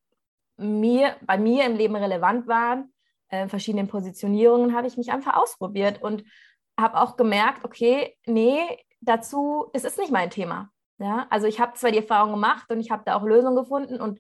mir, 0.58 1.16
bei 1.22 1.38
mir 1.38 1.66
im 1.66 1.76
Leben 1.76 1.96
relevant 1.96 2.48
waren, 2.48 2.92
äh, 3.30 3.48
verschiedenen 3.48 3.88
Positionierungen 3.88 4.76
habe 4.76 4.88
ich 4.88 4.98
mich 4.98 5.12
einfach 5.12 5.36
ausprobiert 5.36 6.02
und 6.02 6.24
habe 6.80 7.00
auch 7.00 7.18
gemerkt, 7.18 7.66
okay, 7.66 8.18
nee, 8.26 8.60
dazu, 9.02 9.70
es 9.74 9.84
ist 9.84 9.98
nicht 9.98 10.12
mein 10.12 10.30
Thema. 10.30 10.70
Ja, 10.98 11.28
also 11.30 11.48
ich 11.48 11.60
habe 11.60 11.74
zwar 11.76 11.92
die 11.92 12.00
Erfahrung 12.00 12.32
gemacht 12.32 12.70
und 12.70 12.80
ich 12.80 12.92
habe 12.92 13.04
da 13.06 13.16
auch 13.16 13.24
Lösungen 13.24 13.56
gefunden 13.56 14.02
und 14.02 14.20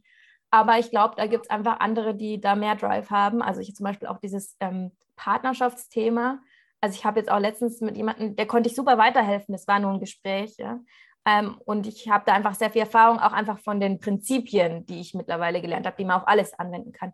aber 0.51 0.79
ich 0.79 0.89
glaube, 0.89 1.15
da 1.15 1.27
gibt 1.27 1.45
es 1.45 1.49
einfach 1.49 1.79
andere, 1.79 2.15
die 2.15 2.41
da 2.41 2.55
mehr 2.55 2.75
Drive 2.75 3.11
haben. 3.11 3.41
Also 3.41 3.61
ich 3.61 3.75
zum 3.75 3.83
Beispiel 3.83 4.07
auch 4.07 4.17
dieses 4.17 4.55
ähm, 4.59 4.91
Partnerschaftsthema. 5.15 6.39
Also 6.81 6.95
ich 6.95 7.05
habe 7.05 7.19
jetzt 7.19 7.29
auch 7.29 7.39
letztens 7.39 7.81
mit 7.81 7.97
jemandem, 7.97 8.35
der 8.35 8.47
konnte 8.47 8.69
ich 8.69 8.75
super 8.75 8.97
weiterhelfen. 8.97 9.53
Das 9.53 9.67
war 9.67 9.79
nur 9.79 9.91
ein 9.91 9.99
Gespräch, 9.99 10.55
ja. 10.57 10.79
Ähm, 11.25 11.59
und 11.65 11.85
ich 11.85 12.09
habe 12.09 12.23
da 12.25 12.33
einfach 12.33 12.55
sehr 12.55 12.71
viel 12.71 12.81
Erfahrung, 12.81 13.19
auch 13.19 13.33
einfach 13.33 13.59
von 13.59 13.79
den 13.79 13.99
Prinzipien, 13.99 14.85
die 14.85 15.01
ich 15.01 15.13
mittlerweile 15.13 15.61
gelernt 15.61 15.85
habe, 15.85 15.97
die 15.97 16.05
man 16.05 16.21
auf 16.21 16.27
alles 16.27 16.57
anwenden 16.57 16.93
kann. 16.93 17.13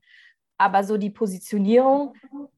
Aber 0.57 0.83
so 0.83 0.97
die 0.97 1.09
Positionierung, 1.09 2.13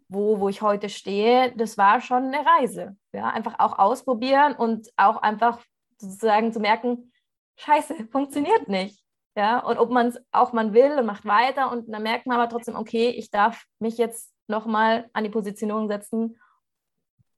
wo, 0.09 0.39
wo 0.39 0.49
ich 0.49 0.61
heute 0.61 0.89
stehe, 0.89 1.53
das 1.55 1.77
war 1.77 2.01
schon 2.01 2.25
eine 2.33 2.45
Reise. 2.45 2.95
Ja, 3.13 3.29
einfach 3.29 3.59
auch 3.59 3.77
ausprobieren 3.79 4.55
und 4.55 4.89
auch 4.97 5.17
einfach 5.17 5.59
sozusagen 5.97 6.53
zu 6.53 6.59
merken, 6.59 7.11
scheiße, 7.57 8.07
funktioniert 8.11 8.67
nicht. 8.67 9.03
Ja, 9.35 9.59
und 9.59 9.77
ob 9.77 9.91
man 9.91 10.07
es 10.07 10.19
auch 10.31 10.51
man 10.51 10.73
will 10.73 10.97
und 10.97 11.05
macht 11.05 11.25
weiter 11.25 11.71
und 11.71 11.91
dann 11.93 12.01
merkt 12.01 12.25
man 12.25 12.39
aber 12.39 12.49
trotzdem, 12.49 12.75
okay, 12.75 13.09
ich 13.09 13.29
darf 13.29 13.65
mich 13.77 13.97
jetzt 13.97 14.33
nochmal 14.47 15.09
an 15.13 15.23
die 15.23 15.29
Positionierung 15.29 15.87
setzen 15.87 16.39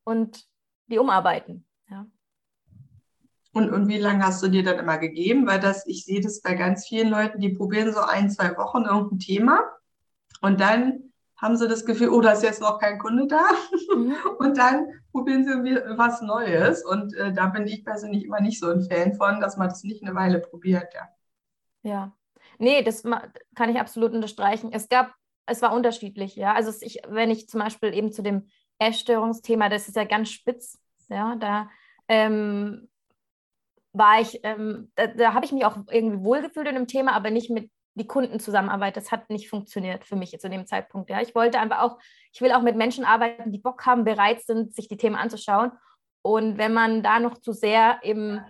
und 0.05 0.45
die 0.87 0.97
umarbeiten. 0.97 1.65
Ja. 1.89 2.05
Und, 3.51 3.71
und 3.71 3.89
wie 3.89 3.97
lange 3.97 4.23
hast 4.23 4.41
du 4.41 4.47
dir 4.47 4.63
dann 4.63 4.79
immer 4.79 4.97
gegeben? 4.97 5.45
Weil 5.45 5.59
das, 5.59 5.85
ich 5.87 6.05
sehe 6.05 6.21
das 6.21 6.39
bei 6.41 6.53
ganz 6.53 6.87
vielen 6.87 7.09
Leuten, 7.09 7.41
die 7.41 7.49
probieren 7.49 7.91
so 7.91 7.99
ein, 7.99 8.29
zwei 8.29 8.55
Wochen 8.55 8.83
irgendein 8.83 9.19
Thema 9.19 9.59
und 10.41 10.60
dann 10.60 11.10
haben 11.41 11.55
sie 11.55 11.67
das 11.67 11.86
Gefühl, 11.86 12.10
oh, 12.10 12.22
da 12.22 12.31
ist 12.31 12.43
jetzt 12.43 12.62
noch 12.62 12.79
kein 12.79 13.00
Kunde 13.00 13.27
da. 13.27 13.48
Mhm. 13.96 14.15
Und 14.39 14.58
dann 14.58 14.88
probieren 15.12 15.46
sie 15.46 15.75
was 15.98 16.22
Neues. 16.22 16.84
Und 16.84 17.13
äh, 17.15 17.34
da 17.34 17.48
bin 17.48 17.65
ich 17.65 17.86
persönlich 17.86 18.25
immer 18.25 18.41
nicht 18.41 18.60
so 18.60 18.69
ein 18.69 18.81
Fan 18.81 19.13
von, 19.13 19.39
dass 19.39 19.55
man 19.55 19.69
das 19.69 19.84
nicht 19.84 20.03
eine 20.03 20.15
Weile 20.15 20.39
probiert. 20.39 20.93
Ja. 20.93 21.10
ja. 21.84 22.17
Nee, 22.58 22.84
das 22.84 23.03
kann 23.55 23.69
ich 23.69 23.79
absolut 23.79 24.13
unterstreichen. 24.13 24.72
Es 24.74 24.89
gab, 24.89 25.13
es 25.46 25.62
war 25.62 25.74
unterschiedlich, 25.74 26.36
ja. 26.36 26.53
Also 26.53 26.74
ich, 26.81 27.01
wenn 27.08 27.31
ich 27.31 27.48
zum 27.48 27.62
Beispiel 27.62 27.93
eben 27.93 28.12
zu 28.12 28.22
dem 28.22 28.48
Essstörungsthema, 28.79 29.69
das 29.69 29.88
ist 29.88 29.96
ja 29.96 30.03
ganz 30.03 30.29
spitz, 30.29 30.77
ja, 31.08 31.36
da 31.38 31.69
ähm, 32.10 32.89
war 33.93 34.19
ich, 34.19 34.41
ähm, 34.43 34.91
da, 34.96 35.08
da 35.08 35.34
habe 35.34 35.46
ich 35.46 35.53
mich 35.53 35.63
auch 35.63 35.77
irgendwie 35.89 36.24
wohlgefühlt 36.24 36.67
in 36.67 36.75
dem 36.75 36.88
Thema, 36.88 37.13
aber 37.13 37.31
nicht 37.31 37.50
mit 37.50 37.72
die 37.96 38.08
Kundenzusammenarbeit, 38.08 38.98
das 38.98 39.12
hat 39.12 39.29
nicht 39.29 39.50
funktioniert 39.50 40.05
für 40.05 40.15
mich 40.15 40.38
zu 40.39 40.50
dem 40.50 40.65
Zeitpunkt. 40.65 41.10
Ja. 41.10 41.22
Ich 41.22 41.36
wollte 41.36 41.60
einfach 41.60 41.81
auch, 41.81 41.98
ich 42.31 42.41
will 42.41 42.51
auch 42.51 42.62
mit 42.62 42.75
Menschen 42.75 43.05
arbeiten, 43.05 43.51
die 43.51 43.60
Bock 43.60 43.86
haben, 43.86 44.03
bereit 44.03 44.41
sind, 44.41 44.74
sich 44.74 44.88
die 44.88 44.98
Themen 44.98 45.15
anzuschauen. 45.15 45.72
Und 46.22 46.58
wenn 46.58 46.74
man 46.74 47.03
da 47.03 47.19
noch 47.19 47.38
zu 47.38 47.53
sehr 47.53 48.00
im, 48.03 48.41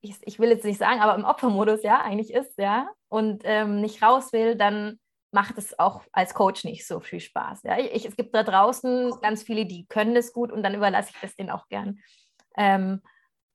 ich, 0.00 0.16
ich 0.22 0.38
will 0.38 0.50
jetzt 0.50 0.64
nicht 0.64 0.78
sagen, 0.78 1.00
aber 1.00 1.14
im 1.14 1.24
Opfermodus 1.24 1.82
ja 1.82 2.00
eigentlich 2.00 2.32
ist, 2.32 2.58
ja, 2.58 2.88
und 3.08 3.42
ähm, 3.44 3.80
nicht 3.80 4.02
raus 4.02 4.32
will, 4.32 4.56
dann 4.56 4.98
macht 5.30 5.58
es 5.58 5.78
auch 5.78 6.04
als 6.12 6.34
Coach 6.34 6.64
nicht 6.64 6.86
so 6.86 7.00
viel 7.00 7.20
Spaß. 7.20 7.62
Ja. 7.64 7.78
Ich, 7.78 8.06
es 8.06 8.16
gibt 8.16 8.34
da 8.34 8.42
draußen 8.42 9.12
ganz 9.20 9.42
viele, 9.42 9.66
die 9.66 9.86
können 9.86 10.14
das 10.14 10.32
gut 10.32 10.52
und 10.52 10.62
dann 10.62 10.74
überlasse 10.74 11.10
ich 11.14 11.20
das 11.20 11.36
denen 11.36 11.50
auch 11.50 11.68
gern. 11.68 11.98
Ähm, 12.56 13.02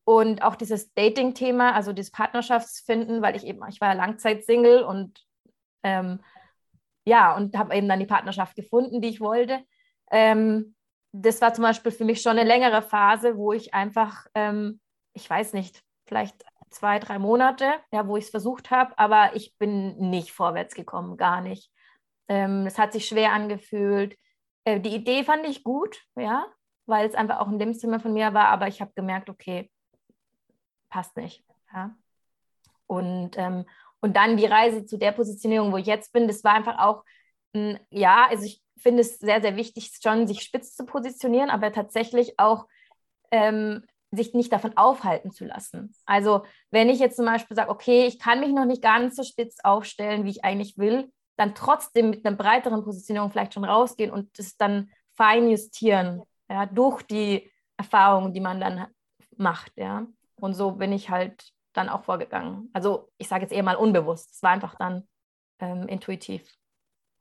und 0.06 0.44
auch 0.44 0.56
dieses 0.56 0.94
Dating-Thema, 0.94 1.74
also 1.74 1.94
dieses 1.94 2.12
Partnerschaftsfinden, 2.12 3.22
weil 3.22 3.36
ich 3.36 3.46
eben, 3.46 3.62
ich 3.70 3.80
war 3.80 3.90
ja 3.90 3.94
Langzeit-Single 3.94 4.84
und 4.84 5.24
ähm, 5.84 6.20
ja, 7.06 7.36
und 7.36 7.58
habe 7.58 7.76
eben 7.76 7.88
dann 7.88 8.00
die 8.00 8.06
Partnerschaft 8.06 8.56
gefunden, 8.56 9.02
die 9.02 9.10
ich 9.10 9.20
wollte. 9.22 9.64
Ähm, 10.12 10.76
das 11.12 11.42
war 11.42 11.54
zum 11.54 11.64
Beispiel 11.64 11.92
für 11.92 12.06
mich 12.06 12.22
schon 12.22 12.38
eine 12.38 12.48
längere 12.48 12.82
Phase, 12.82 13.38
wo 13.38 13.54
ich 13.54 13.74
einfach, 13.74 14.26
ähm, 14.34 14.80
ich 15.14 15.30
weiß 15.30 15.54
nicht, 15.54 15.84
vielleicht 16.06 16.44
zwei, 16.70 17.00
drei 17.00 17.20
Monate, 17.20 17.74
ja, 17.92 18.08
wo 18.08 18.18
ich 18.18 18.26
es 18.26 18.32
versucht 18.32 18.72
habe, 18.72 18.98
aber 18.98 19.36
ich 19.36 19.56
bin 19.58 19.98
nicht 20.10 20.32
vorwärts 20.32 20.74
gekommen, 20.74 21.18
gar 21.18 21.42
nicht. 21.42 21.72
Ähm, 22.28 22.66
es 22.66 22.80
hat 22.80 22.94
sich 22.94 23.08
schwer 23.08 23.32
angefühlt. 23.32 24.18
Äh, 24.64 24.80
die 24.80 24.96
Idee 24.96 25.24
fand 25.24 25.46
ich 25.46 25.64
gut, 25.64 26.02
ja, 26.16 26.46
weil 26.86 27.08
es 27.08 27.16
einfach 27.16 27.40
auch 27.40 27.48
ein 27.48 27.60
Lebenszimmer 27.60 28.00
von 28.00 28.14
mir 28.14 28.34
war, 28.34 28.48
aber 28.48 28.68
ich 28.68 28.82
habe 28.82 28.92
gemerkt, 28.96 29.30
okay, 29.30 29.70
passt 30.90 31.16
nicht. 31.16 31.44
Ja. 31.74 31.96
Und, 32.88 33.38
ähm, 33.38 33.66
und 34.04 34.18
dann 34.18 34.36
die 34.36 34.46
Reise 34.46 34.86
zu 34.86 34.98
der 34.98 35.14
Positionierung, 35.14 35.72
wo 35.72 35.78
ich 35.78 35.86
jetzt 35.86 36.12
bin, 36.12 36.28
das 36.28 36.44
war 36.44 36.54
einfach 36.54 36.78
auch, 36.78 37.06
mh, 37.54 37.80
ja, 37.90 38.28
also 38.30 38.44
ich 38.44 38.62
finde 38.78 39.00
es 39.02 39.18
sehr, 39.18 39.42
sehr 39.42 39.56
wichtig, 39.56 39.92
schon 40.04 40.28
sich 40.28 40.42
spitz 40.42 40.76
zu 40.76 40.86
positionieren, 40.86 41.50
aber 41.50 41.72
tatsächlich 41.72 42.38
auch 42.38 42.68
ähm, 43.32 43.86
sich 44.12 44.34
nicht 44.34 44.52
davon 44.52 44.76
aufhalten 44.76 45.32
zu 45.32 45.46
lassen. 45.46 45.96
Also 46.06 46.44
wenn 46.70 46.90
ich 46.90 47.00
jetzt 47.00 47.16
zum 47.16 47.26
Beispiel 47.26 47.56
sage, 47.56 47.72
okay, 47.72 48.06
ich 48.06 48.20
kann 48.20 48.42
mich 48.42 48.52
noch 48.52 48.66
nicht 48.66 48.82
ganz 48.82 49.16
so 49.16 49.24
spitz 49.24 49.56
aufstellen, 49.64 50.26
wie 50.26 50.32
ich 50.32 50.44
eigentlich 50.44 50.78
will, 50.78 51.10
dann 51.38 51.56
trotzdem 51.56 52.10
mit 52.10 52.26
einer 52.26 52.36
breiteren 52.36 52.84
Positionierung 52.84 53.32
vielleicht 53.32 53.54
schon 53.54 53.64
rausgehen 53.64 54.12
und 54.12 54.38
das 54.38 54.58
dann 54.58 54.92
fein 55.16 55.50
justieren, 55.50 56.24
ja, 56.50 56.66
durch 56.66 57.04
die 57.04 57.50
Erfahrungen, 57.78 58.34
die 58.34 58.42
man 58.42 58.60
dann 58.60 58.86
macht, 59.38 59.72
ja. 59.78 60.06
Und 60.36 60.56
so 60.56 60.72
bin 60.72 60.92
ich 60.92 61.10
halt 61.10 61.54
dann 61.74 61.90
auch 61.90 62.04
vorgegangen. 62.04 62.70
Also 62.74 63.10
ich 63.18 63.28
sage 63.28 63.44
jetzt 63.44 63.54
eher 63.54 63.64
mal 63.64 63.76
unbewusst. 63.76 64.32
Es 64.32 64.44
war 64.44 64.52
einfach 64.52 64.76
dann 64.76 65.08
ähm, 65.60 65.88
intuitiv. 65.88 66.48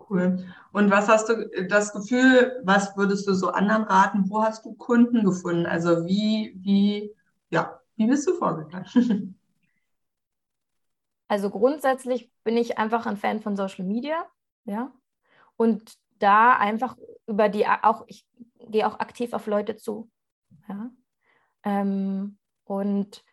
Cool. 0.08 0.44
Und 0.72 0.90
was 0.90 1.08
hast 1.08 1.28
du 1.28 1.48
das 1.68 1.92
Gefühl, 1.92 2.60
was 2.64 2.96
würdest 2.96 3.26
du 3.26 3.34
so 3.34 3.50
anderen 3.50 3.84
raten? 3.84 4.28
Wo 4.28 4.42
hast 4.42 4.64
du 4.64 4.74
Kunden 4.74 5.24
gefunden? 5.24 5.66
Also 5.66 6.06
wie, 6.06 6.54
wie, 6.60 7.14
ja, 7.50 7.80
wie 7.96 8.06
bist 8.06 8.26
du 8.26 8.34
vorgegangen? 8.34 9.38
Also 11.28 11.48
grundsätzlich 11.48 12.30
bin 12.44 12.58
ich 12.58 12.76
einfach 12.76 13.06
ein 13.06 13.16
Fan 13.16 13.40
von 13.40 13.56
Social 13.56 13.86
Media, 13.86 14.26
ja. 14.66 14.92
Und 15.56 15.94
da 16.18 16.58
einfach 16.58 16.94
über 17.26 17.48
die 17.48 17.66
auch, 17.66 18.04
ich 18.06 18.26
gehe 18.58 18.86
auch 18.86 19.00
aktiv 19.00 19.32
auf 19.32 19.46
Leute 19.46 19.76
zu. 19.78 20.10
Ja. 20.68 20.90
Ähm, 21.62 22.36
und 22.64 23.24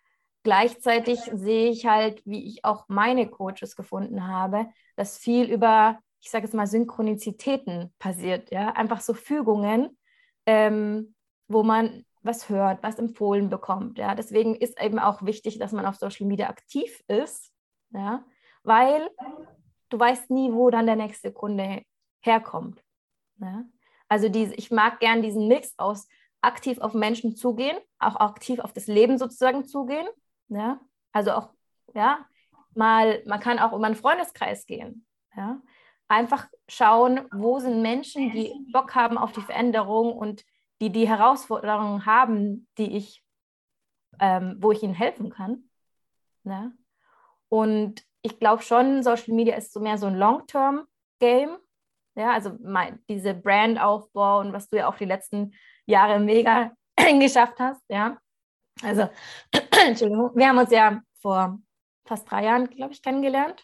gleichzeitig 0.43 1.19
sehe 1.33 1.69
ich 1.69 1.85
halt, 1.85 2.21
wie 2.25 2.45
ich 2.45 2.65
auch 2.65 2.85
meine 2.87 3.27
Coaches 3.27 3.75
gefunden 3.75 4.27
habe, 4.27 4.67
dass 4.95 5.17
viel 5.17 5.51
über, 5.51 5.99
ich 6.21 6.29
sage 6.29 6.45
jetzt 6.45 6.53
mal, 6.53 6.67
Synchronizitäten 6.67 7.93
passiert. 7.99 8.51
Ja? 8.51 8.69
Einfach 8.71 9.01
so 9.01 9.13
Fügungen, 9.13 9.97
ähm, 10.45 11.15
wo 11.47 11.63
man 11.63 12.05
was 12.21 12.49
hört, 12.49 12.83
was 12.83 12.99
empfohlen 12.99 13.49
bekommt. 13.49 13.97
Ja? 13.97 14.15
Deswegen 14.15 14.55
ist 14.55 14.81
eben 14.81 14.99
auch 14.99 15.23
wichtig, 15.23 15.59
dass 15.59 15.71
man 15.71 15.85
auf 15.85 15.95
Social 15.95 16.27
Media 16.27 16.49
aktiv 16.49 17.03
ist, 17.07 17.51
ja? 17.91 18.23
weil 18.63 19.09
du 19.89 19.99
weißt 19.99 20.29
nie, 20.29 20.51
wo 20.53 20.69
dann 20.69 20.85
der 20.85 20.95
nächste 20.95 21.31
Kunde 21.31 21.83
herkommt. 22.21 22.81
Ja? 23.37 23.65
Also 24.07 24.29
diese, 24.29 24.55
ich 24.55 24.71
mag 24.71 24.99
gern 24.99 25.21
diesen 25.21 25.47
Mix 25.47 25.73
aus 25.77 26.07
aktiv 26.41 26.79
auf 26.79 26.93
Menschen 26.93 27.35
zugehen, 27.35 27.77
auch 27.99 28.15
aktiv 28.15 28.59
auf 28.59 28.71
das 28.71 28.87
Leben 28.87 29.17
sozusagen 29.17 29.65
zugehen 29.65 30.07
ja? 30.49 30.79
Also 31.11 31.31
auch, 31.31 31.49
ja, 31.93 32.25
mal, 32.75 33.23
man 33.25 33.39
kann 33.39 33.59
auch 33.59 33.73
über 33.73 33.85
einen 33.85 33.95
Freundeskreis 33.95 34.65
gehen. 34.65 35.05
Ja? 35.35 35.61
Einfach 36.07 36.47
schauen, 36.67 37.27
wo 37.31 37.59
sind 37.59 37.81
Menschen, 37.81 38.31
die 38.31 38.53
Bock 38.71 38.95
haben 38.95 39.17
auf 39.17 39.31
die 39.31 39.41
Veränderung 39.41 40.13
und 40.13 40.43
die 40.81 40.91
die 40.91 41.07
Herausforderungen 41.07 42.05
haben, 42.05 42.67
die 42.77 42.95
ich, 42.95 43.23
ähm, 44.19 44.57
wo 44.59 44.71
ich 44.71 44.81
ihnen 44.83 44.93
helfen 44.93 45.29
kann. 45.29 45.69
Ja? 46.43 46.71
Und 47.49 48.03
ich 48.21 48.39
glaube 48.39 48.63
schon, 48.63 49.03
Social 49.03 49.33
Media 49.33 49.55
ist 49.55 49.73
so 49.73 49.79
mehr 49.79 49.97
so 49.97 50.07
ein 50.07 50.15
Long-Term-Game. 50.15 51.57
Ja, 52.15 52.33
also 52.33 52.57
mein, 52.61 53.01
diese 53.07 53.33
Brandaufbau 53.33 54.39
und 54.39 54.51
was 54.51 54.67
du 54.67 54.77
ja 54.77 54.89
auch 54.89 54.97
die 54.97 55.05
letzten 55.05 55.53
Jahre 55.85 56.19
mega 56.19 56.73
geschafft 57.19 57.59
hast, 57.59 57.81
ja. 57.87 58.17
Also, 58.83 59.09
Entschuldigung, 59.85 60.31
wir 60.35 60.47
haben 60.47 60.57
uns 60.57 60.71
ja 60.71 61.01
vor 61.21 61.59
fast 62.05 62.29
drei 62.29 62.45
Jahren, 62.45 62.69
glaube 62.69 62.93
ich, 62.93 63.01
kennengelernt. 63.01 63.63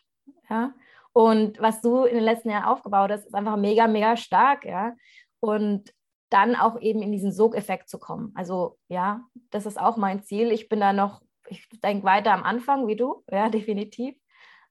Ja. 0.49 0.73
Und 1.13 1.59
was 1.59 1.81
du 1.81 2.03
in 2.03 2.15
den 2.15 2.23
letzten 2.23 2.49
Jahren 2.49 2.65
aufgebaut 2.65 3.11
hast, 3.11 3.25
ist 3.25 3.33
einfach 3.33 3.57
mega, 3.57 3.87
mega 3.87 4.17
stark, 4.17 4.65
ja. 4.65 4.93
Und 5.39 5.93
dann 6.29 6.55
auch 6.55 6.81
eben 6.81 7.01
in 7.01 7.11
diesen 7.11 7.31
Sogeffekt 7.31 7.89
zu 7.89 7.99
kommen. 7.99 8.31
Also 8.35 8.77
ja, 8.87 9.21
das 9.51 9.65
ist 9.65 9.79
auch 9.79 9.95
mein 9.95 10.23
Ziel. 10.23 10.51
Ich 10.51 10.67
bin 10.67 10.79
da 10.79 10.91
noch, 10.91 11.21
ich 11.47 11.67
denke 11.83 12.05
weiter 12.05 12.33
am 12.33 12.43
Anfang 12.43 12.87
wie 12.87 12.95
du, 12.95 13.23
ja, 13.31 13.49
definitiv. 13.57 14.15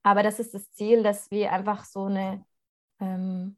Aber 0.02 0.22
das 0.22 0.38
ist 0.38 0.52
das 0.54 0.70
Ziel, 0.72 1.02
dass 1.02 1.30
wir 1.30 1.52
einfach 1.52 1.84
so 1.84 2.04
eine, 2.04 2.44
ähm, 3.00 3.56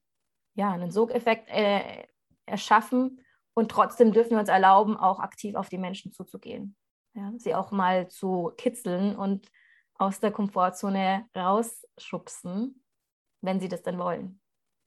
ja, 0.54 0.70
einen 0.70 0.92
Sogeffekt 0.92 1.48
äh, 1.50 2.06
erschaffen, 2.46 3.20
und 3.56 3.70
trotzdem 3.70 4.12
dürfen 4.12 4.32
wir 4.32 4.38
uns 4.38 4.50
erlauben, 4.50 4.98
auch 4.98 5.18
aktiv 5.18 5.54
auf 5.54 5.70
die 5.70 5.78
Menschen 5.78 6.12
zuzugehen. 6.12 6.76
Ja, 7.14 7.32
sie 7.38 7.54
auch 7.54 7.70
mal 7.70 8.08
zu 8.08 8.52
kitzeln 8.58 9.16
und 9.16 9.50
aus 9.94 10.20
der 10.20 10.30
Komfortzone 10.30 11.24
rausschubsen, 11.34 12.82
wenn 13.40 13.58
sie 13.58 13.68
das 13.68 13.82
denn 13.82 13.98
wollen. 13.98 14.40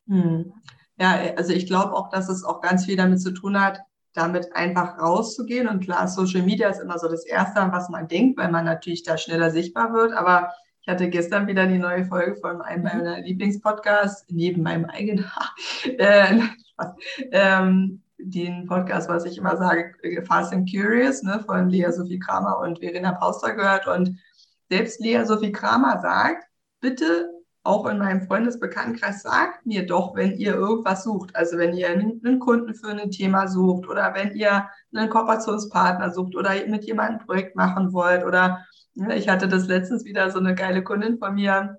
Hm. 0.08 0.54
Ja, 1.00 1.16
also 1.36 1.52
ich 1.52 1.66
glaube 1.66 1.94
auch, 1.94 2.10
dass 2.10 2.30
es 2.30 2.44
auch 2.44 2.62
ganz 2.62 2.86
viel 2.86 2.96
damit 2.96 3.22
zu 3.22 3.32
tun 3.32 3.60
hat, 3.60 3.80
damit 4.14 4.56
einfach 4.56 5.00
rauszugehen. 5.00 5.68
Und 5.68 5.80
klar, 5.80 6.08
Social 6.08 6.44
Media 6.44 6.70
ist 6.70 6.80
immer 6.80 7.00
so 7.00 7.08
das 7.08 7.26
Erste, 7.26 7.62
an 7.62 7.72
was 7.72 7.90
man 7.90 8.08
denkt, 8.08 8.38
weil 8.38 8.52
man 8.52 8.66
natürlich 8.66 9.02
da 9.02 9.18
schneller 9.18 9.50
sichtbar 9.50 9.94
wird. 9.94 10.14
Aber 10.14 10.54
ich 10.82 10.88
hatte 10.88 11.10
gestern 11.10 11.48
wieder 11.48 11.66
die 11.66 11.80
neue 11.80 12.06
Folge 12.06 12.36
von 12.36 12.62
einem 12.62 12.84
meiner 12.84 13.18
mhm. 13.18 13.24
Lieblingspodcasts, 13.24 14.28
neben 14.30 14.62
meinem 14.62 14.86
eigenen. 14.86 15.26
äh, 15.98 16.40
ähm, 17.32 18.04
den 18.20 18.66
Podcast, 18.66 19.10
was 19.10 19.26
ich 19.26 19.38
immer 19.38 19.58
sage, 19.58 19.94
Fast 20.26 20.54
and 20.54 20.70
Curious, 20.70 21.24
ne, 21.24 21.44
von 21.46 21.70
Lea 21.70 21.92
Sophie 21.92 22.20
Kramer 22.20 22.60
und 22.60 22.80
Verena 22.80 23.14
Pauster 23.14 23.54
gehört. 23.54 23.88
Und 23.88 24.20
selbst 24.70 25.00
Lea 25.00 25.24
Sophie 25.26 25.52
Kramer 25.52 26.00
sagt, 26.02 26.46
bitte 26.82 27.30
auch 27.64 27.86
in 27.88 27.98
meinem 27.98 28.22
Freundesbekanntenkreis 28.22 29.22
sagt 29.22 29.66
mir 29.66 29.86
doch, 29.86 30.16
wenn 30.16 30.38
ihr 30.38 30.56
irgendwas 30.56 31.04
sucht. 31.04 31.36
Also 31.36 31.58
wenn 31.58 31.76
ihr 31.76 31.90
einen 31.90 32.40
Kunden 32.40 32.74
für 32.74 32.90
ein 32.90 33.12
Thema 33.12 33.48
sucht 33.48 33.88
oder 33.88 34.14
wenn 34.14 34.36
ihr 34.36 34.70
einen 34.94 35.10
Kooperationspartner 35.10 36.12
sucht 36.12 36.36
oder 36.36 36.52
mit 36.68 36.86
jemandem 36.86 37.20
ein 37.20 37.26
Projekt 37.26 37.56
machen 37.56 37.94
wollt. 37.94 38.24
Oder 38.24 38.66
ne, 38.96 39.16
ich 39.18 39.30
hatte 39.30 39.48
das 39.48 39.68
letztens 39.68 40.06
wieder 40.06 40.32
so 40.32 40.40
eine 40.40 40.56
geile 40.56 40.84
Kundin 40.84 41.18
von 41.18 41.36
mir, 41.36 41.78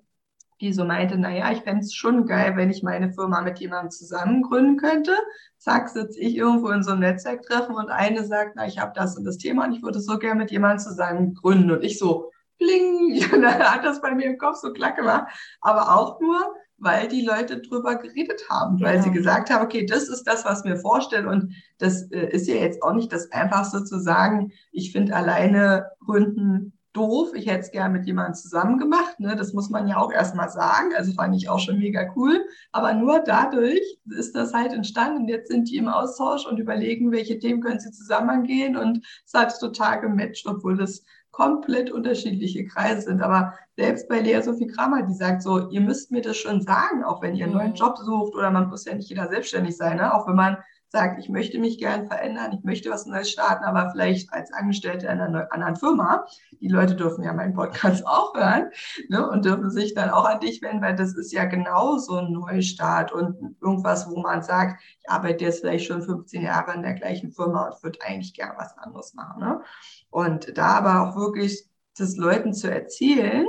die 0.61 0.71
so 0.71 0.85
meinte, 0.85 1.17
naja, 1.17 1.51
ich 1.51 1.61
fände 1.61 1.81
es 1.81 1.93
schon 1.93 2.25
geil, 2.25 2.55
wenn 2.55 2.69
ich 2.69 2.83
meine 2.83 3.11
Firma 3.11 3.41
mit 3.41 3.59
jemandem 3.59 3.89
zusammen 3.89 4.43
gründen 4.43 4.77
könnte. 4.77 5.13
Zack, 5.57 5.89
sitze 5.89 6.19
ich 6.19 6.35
irgendwo 6.35 6.69
in 6.69 6.83
so 6.83 6.91
einem 6.91 7.01
Netzwerktreffen 7.01 7.75
und 7.75 7.89
eine 7.89 8.23
sagt, 8.25 8.53
na, 8.55 8.67
ich 8.67 8.79
habe 8.79 8.93
das 8.95 9.17
und 9.17 9.25
das 9.25 9.37
Thema 9.37 9.65
und 9.65 9.73
ich 9.73 9.81
würde 9.81 9.99
so 9.99 10.17
gerne 10.19 10.41
mit 10.41 10.51
jemandem 10.51 10.79
zusammen 10.79 11.33
gründen. 11.33 11.71
Und 11.71 11.83
ich 11.83 11.97
so, 11.97 12.31
bling, 12.59 13.19
dann 13.31 13.45
hat 13.45 13.83
das 13.83 14.01
bei 14.01 14.13
mir 14.13 14.27
im 14.27 14.37
Kopf 14.37 14.57
so 14.57 14.71
klack 14.71 14.95
gemacht. 14.95 15.33
Aber 15.61 15.95
auch 15.95 16.21
nur, 16.21 16.55
weil 16.77 17.07
die 17.07 17.25
Leute 17.25 17.59
drüber 17.59 17.95
geredet 17.95 18.43
haben, 18.49 18.77
genau. 18.77 18.89
weil 18.89 19.01
sie 19.01 19.11
gesagt 19.11 19.49
haben, 19.49 19.65
okay, 19.65 19.85
das 19.85 20.09
ist 20.09 20.23
das, 20.23 20.45
was 20.45 20.63
mir 20.63 20.77
vorstelle 20.77 21.27
und 21.27 21.53
das 21.77 22.03
äh, 22.11 22.27
ist 22.29 22.47
ja 22.47 22.55
jetzt 22.55 22.81
auch 22.83 22.93
nicht 22.93 23.11
das 23.11 23.31
Einfachste 23.31 23.83
zu 23.83 23.99
sagen, 23.99 24.51
ich 24.71 24.91
finde 24.91 25.15
alleine 25.15 25.87
gründen 26.03 26.73
doof, 26.93 27.33
ich 27.33 27.47
hätte 27.47 27.61
es 27.61 27.71
gerne 27.71 27.97
mit 27.97 28.05
jemandem 28.05 28.33
zusammen 28.33 28.77
gemacht. 28.77 29.19
Ne? 29.19 29.35
Das 29.35 29.53
muss 29.53 29.69
man 29.69 29.87
ja 29.87 29.97
auch 29.97 30.11
erstmal 30.11 30.49
sagen. 30.49 30.93
Also 30.95 31.13
fand 31.13 31.35
ich 31.35 31.49
auch 31.49 31.59
schon 31.59 31.79
mega 31.79 32.11
cool. 32.15 32.45
Aber 32.71 32.93
nur 32.93 33.19
dadurch 33.19 33.99
ist 34.09 34.35
das 34.35 34.53
halt 34.53 34.73
entstanden. 34.73 35.27
Jetzt 35.27 35.49
sind 35.49 35.69
die 35.69 35.77
im 35.77 35.87
Austausch 35.87 36.45
und 36.45 36.59
überlegen, 36.59 37.11
welche 37.11 37.39
Themen 37.39 37.61
können 37.61 37.79
sie 37.79 37.91
zusammen 37.91 38.29
angehen. 38.29 38.75
Und 38.75 39.05
es 39.25 39.33
hat 39.33 39.57
total 39.59 40.01
gematcht, 40.01 40.45
obwohl 40.47 40.77
das 40.77 41.03
komplett 41.31 41.91
unterschiedliche 41.91 42.65
Kreise 42.65 43.01
sind. 43.01 43.21
Aber 43.21 43.53
selbst 43.77 44.09
bei 44.09 44.19
Lea 44.19 44.41
Sophie 44.41 44.67
Kramer, 44.67 45.03
die 45.03 45.13
sagt 45.13 45.41
so, 45.41 45.69
ihr 45.69 45.81
müsst 45.81 46.11
mir 46.11 46.21
das 46.21 46.37
schon 46.37 46.61
sagen, 46.61 47.03
auch 47.03 47.21
wenn 47.21 47.35
ihr 47.35 47.45
einen 47.45 47.53
neuen 47.53 47.71
mhm. 47.71 47.75
Job 47.75 47.97
sucht 47.97 48.35
oder 48.35 48.51
man 48.51 48.69
muss 48.69 48.85
ja 48.85 48.93
nicht 48.93 49.09
jeder 49.09 49.29
selbstständig 49.29 49.77
sein, 49.77 49.97
ne? 49.97 50.13
auch 50.13 50.27
wenn 50.27 50.35
man 50.35 50.57
sagt, 50.91 51.19
ich 51.19 51.29
möchte 51.29 51.57
mich 51.57 51.77
gern 51.77 52.05
verändern, 52.05 52.51
ich 52.51 52.65
möchte 52.65 52.89
was 52.89 53.05
Neues 53.05 53.31
starten, 53.31 53.63
aber 53.63 53.91
vielleicht 53.91 54.31
als 54.33 54.51
Angestellte 54.51 55.07
in 55.07 55.21
einer 55.21 55.47
anderen 55.51 55.77
Firma. 55.77 56.25
Die 56.59 56.67
Leute 56.67 56.95
dürfen 56.95 57.23
ja 57.23 57.31
meinen 57.31 57.53
Podcast 57.53 58.05
auch 58.05 58.35
hören 58.35 58.69
ne, 59.07 59.27
und 59.29 59.45
dürfen 59.45 59.71
sich 59.71 59.93
dann 59.93 60.09
auch 60.09 60.25
an 60.25 60.41
dich 60.41 60.61
wenden, 60.61 60.81
weil 60.81 60.97
das 60.97 61.15
ist 61.15 61.31
ja 61.31 61.45
genau 61.45 61.97
so 61.97 62.17
ein 62.17 62.33
Neustart 62.33 63.13
und 63.13 63.55
irgendwas, 63.61 64.09
wo 64.09 64.19
man 64.19 64.43
sagt, 64.43 64.83
ich 64.99 65.09
arbeite 65.09 65.45
jetzt 65.45 65.61
vielleicht 65.61 65.85
schon 65.85 66.01
15 66.01 66.41
Jahre 66.41 66.73
in 66.73 66.81
der 66.81 66.95
gleichen 66.95 67.31
Firma 67.31 67.69
und 67.69 67.81
würde 67.83 67.99
eigentlich 68.01 68.33
gern 68.33 68.53
was 68.57 68.77
anderes 68.77 69.13
machen. 69.13 69.39
Ne? 69.39 69.61
Und 70.09 70.57
da 70.57 70.73
aber 70.73 71.09
auch 71.09 71.15
wirklich 71.15 71.65
das 71.97 72.17
Leuten 72.17 72.53
zu 72.53 72.69
erzählen, 72.69 73.47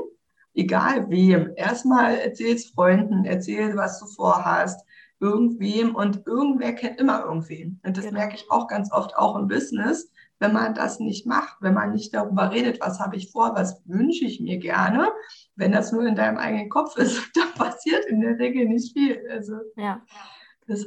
egal 0.55 1.11
wem, 1.11 1.53
erstmal 1.57 2.19
erzähl's 2.19 2.67
Freunden, 2.67 3.25
erzähl, 3.25 3.77
was 3.77 3.99
du 3.99 4.07
vorhast, 4.07 4.87
irgendwem 5.23 5.95
und 5.95 6.27
irgendwer 6.27 6.73
kennt 6.73 7.01
immer 7.01 7.25
irgendwen. 7.25 7.81
Und 7.85 7.97
das 7.97 8.05
genau. 8.05 8.19
merke 8.19 8.35
ich 8.35 8.51
auch 8.51 8.67
ganz 8.67 8.93
oft 8.93 9.17
auch 9.17 9.37
im 9.37 9.47
Business, 9.47 10.13
wenn 10.41 10.53
man 10.53 10.75
das 10.75 10.99
nicht 10.99 11.27
macht, 11.27 11.57
wenn 11.61 11.75
man 11.75 11.93
nicht 11.93 12.13
darüber 12.13 12.51
redet, 12.51 12.81
was 12.81 12.99
habe 12.99 13.15
ich 13.17 13.31
vor, 13.31 13.55
was 13.55 13.81
wünsche 13.87 14.25
ich 14.25 14.41
mir 14.41 14.59
gerne, 14.59 15.09
wenn 15.55 15.71
das 15.71 15.93
nur 15.93 16.05
in 16.05 16.17
deinem 16.17 16.39
eigenen 16.39 16.69
Kopf 16.69 16.97
ist, 16.97 17.31
dann 17.37 17.53
passiert 17.55 18.05
in 18.07 18.21
der 18.21 18.39
Regel 18.39 18.67
nicht 18.67 18.93
viel. 18.93 19.25
Also, 19.31 19.55
ja. 19.77 20.03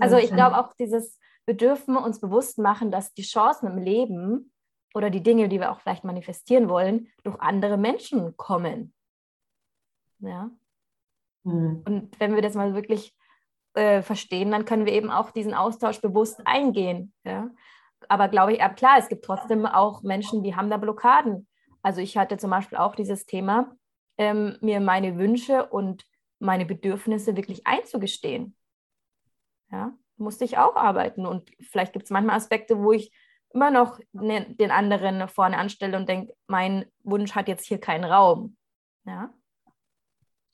also 0.02 0.18
ich 0.18 0.32
glaube 0.32 0.58
auch 0.58 0.74
dieses, 0.74 1.18
wir 1.46 1.56
dürfen 1.56 1.96
uns 1.96 2.20
bewusst 2.20 2.60
machen, 2.60 2.92
dass 2.92 3.14
die 3.14 3.24
Chancen 3.24 3.68
im 3.68 3.78
Leben 3.78 4.52
oder 4.94 5.10
die 5.10 5.24
Dinge, 5.24 5.48
die 5.48 5.62
wir 5.62 5.72
auch 5.72 5.80
vielleicht 5.80 6.04
manifestieren 6.04 6.68
wollen, 6.68 7.08
durch 7.24 7.40
andere 7.40 7.78
Menschen 7.78 8.36
kommen. 8.36 8.94
Ja. 10.20 10.52
Hm. 11.46 11.82
Und 11.86 12.20
wenn 12.20 12.36
wir 12.36 12.42
das 12.42 12.56
mal 12.56 12.74
wirklich 12.74 13.16
äh, 13.76 14.02
verstehen, 14.02 14.52
dann 14.52 14.66
können 14.66 14.86
wir 14.86 14.94
eben 14.94 15.12
auch 15.12 15.32
diesen 15.32 15.54
Austausch 15.54 16.02
bewusst 16.02 16.42
eingehen. 16.46 17.14
Ja? 17.24 17.50
Aber 18.10 18.28
glaube 18.28 18.54
ich, 18.54 18.60
klar, 18.76 18.98
es 18.98 19.10
gibt 19.10 19.26
trotzdem 19.26 19.66
auch 19.66 20.02
Menschen, 20.04 20.44
die 20.44 20.56
haben 20.56 20.70
da 20.70 20.78
Blockaden. 20.78 21.48
Also 21.82 22.02
ich 22.02 22.18
hatte 22.18 22.38
zum 22.38 22.50
Beispiel 22.50 22.78
auch 22.78 22.96
dieses 22.96 23.26
Thema, 23.26 23.76
ähm, 24.18 24.58
mir 24.62 24.80
meine 24.80 25.18
Wünsche 25.18 25.66
und 25.66 26.06
meine 26.40 26.66
Bedürfnisse 26.66 27.36
wirklich 27.36 27.68
einzugestehen. 27.68 28.56
Ja, 29.72 29.94
musste 30.18 30.46
ich 30.46 30.58
auch 30.58 30.76
arbeiten. 30.76 31.26
Und 31.26 31.52
vielleicht 31.60 31.94
gibt 31.94 32.06
es 32.06 32.12
manchmal 32.12 32.38
Aspekte, 32.38 32.80
wo 32.82 32.92
ich 32.92 33.12
immer 33.54 33.72
noch 33.72 34.00
ne, 34.12 34.54
den 34.56 34.72
anderen 34.72 35.28
vorne 35.28 35.58
anstelle 35.58 35.98
und 35.98 36.10
denke, 36.10 36.34
mein 36.48 36.86
Wunsch 37.04 37.34
hat 37.36 37.48
jetzt 37.48 37.66
hier 37.66 37.80
keinen 37.80 38.04
Raum. 38.04 38.58
Ja. 39.06 39.34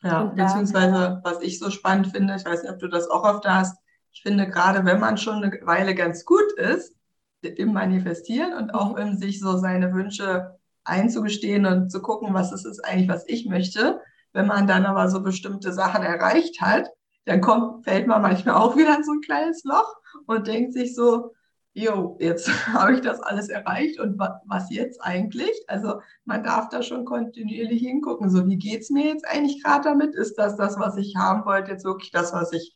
Ja, 0.03 0.21
und 0.21 0.35
beziehungsweise, 0.35 1.19
was 1.23 1.41
ich 1.41 1.59
so 1.59 1.69
spannend 1.69 2.07
finde, 2.07 2.35
ich 2.35 2.45
weiß 2.45 2.63
nicht, 2.63 2.71
ob 2.71 2.79
du 2.79 2.87
das 2.87 3.09
auch 3.09 3.23
oft 3.23 3.47
hast, 3.47 3.77
ich 4.11 4.23
finde, 4.23 4.47
gerade 4.47 4.83
wenn 4.85 4.99
man 4.99 5.17
schon 5.17 5.43
eine 5.43 5.57
Weile 5.63 5.95
ganz 5.95 6.25
gut 6.25 6.51
ist, 6.57 6.95
im 7.41 7.73
Manifestieren 7.73 8.53
und 8.53 8.71
auch 8.71 8.97
im 8.97 9.17
sich 9.17 9.39
so 9.39 9.57
seine 9.57 9.93
Wünsche 9.93 10.57
einzugestehen 10.83 11.65
und 11.65 11.91
zu 11.91 12.01
gucken, 12.01 12.33
was 12.33 12.51
ist 12.51 12.65
es 12.65 12.79
eigentlich, 12.79 13.09
was 13.09 13.27
ich 13.27 13.47
möchte. 13.47 14.01
Wenn 14.33 14.47
man 14.47 14.67
dann 14.67 14.85
aber 14.85 15.09
so 15.09 15.21
bestimmte 15.21 15.73
Sachen 15.73 16.03
erreicht 16.03 16.61
hat, 16.61 16.87
dann 17.25 17.41
kommt, 17.41 17.83
fällt 17.83 18.07
man 18.07 18.21
manchmal 18.21 18.55
auch 18.55 18.75
wieder 18.75 18.95
in 18.95 19.03
so 19.03 19.11
ein 19.11 19.21
kleines 19.21 19.63
Loch 19.63 19.95
und 20.25 20.47
denkt 20.47 20.73
sich 20.73 20.95
so, 20.95 21.33
jo, 21.73 22.17
jetzt 22.19 22.47
habe 22.73 22.93
ich 22.95 23.01
das 23.01 23.21
alles 23.21 23.49
erreicht 23.49 23.99
und 23.99 24.19
wa 24.19 24.41
was 24.45 24.69
jetzt 24.69 25.01
eigentlich? 25.01 25.51
Also 25.67 26.01
man 26.25 26.43
darf 26.43 26.69
da 26.69 26.83
schon 26.83 27.05
kontinuierlich 27.05 27.81
hingucken. 27.81 28.29
So, 28.29 28.47
wie 28.47 28.57
geht 28.57 28.81
es 28.81 28.89
mir 28.89 29.05
jetzt 29.07 29.25
eigentlich 29.27 29.63
gerade 29.63 29.85
damit? 29.85 30.15
Ist 30.15 30.35
das 30.35 30.57
das, 30.57 30.79
was 30.79 30.97
ich 30.97 31.15
haben 31.15 31.45
wollte, 31.45 31.71
jetzt 31.71 31.85
wirklich 31.85 32.11
das, 32.11 32.33
was 32.33 32.51
ich 32.53 32.75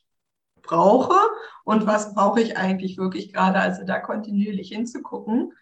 brauche? 0.62 1.14
Und 1.64 1.86
was 1.86 2.14
brauche 2.14 2.40
ich 2.40 2.56
eigentlich 2.56 2.98
wirklich 2.98 3.32
gerade? 3.32 3.58
Also 3.58 3.84
da 3.84 3.98
kontinuierlich 4.00 4.68
hinzugucken, 4.68 5.52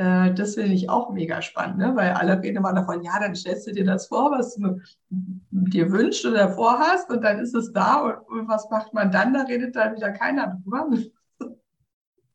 äh, 0.00 0.32
das 0.34 0.54
finde 0.54 0.72
ich 0.72 0.88
auch 0.88 1.12
mega 1.12 1.42
spannend, 1.42 1.78
ne? 1.78 1.92
weil 1.94 2.12
alle 2.12 2.42
reden 2.42 2.56
immer 2.58 2.72
davon, 2.72 3.02
ja, 3.02 3.18
dann 3.20 3.34
stellst 3.34 3.66
du 3.66 3.72
dir 3.72 3.84
das 3.84 4.06
vor, 4.06 4.30
was 4.30 4.54
du 4.56 4.80
dir 5.10 5.92
wünschst 5.92 6.24
oder 6.24 6.48
vorhast 6.50 7.10
und 7.10 7.22
dann 7.22 7.38
ist 7.38 7.54
es 7.54 7.72
da 7.72 8.00
und, 8.00 8.14
und 8.30 8.48
was 8.48 8.70
macht 8.70 8.94
man 8.94 9.10
dann? 9.10 9.34
Da 9.34 9.42
redet 9.42 9.76
dann 9.76 9.96
wieder 9.96 10.12
keiner 10.12 10.58
drüber. 10.64 10.88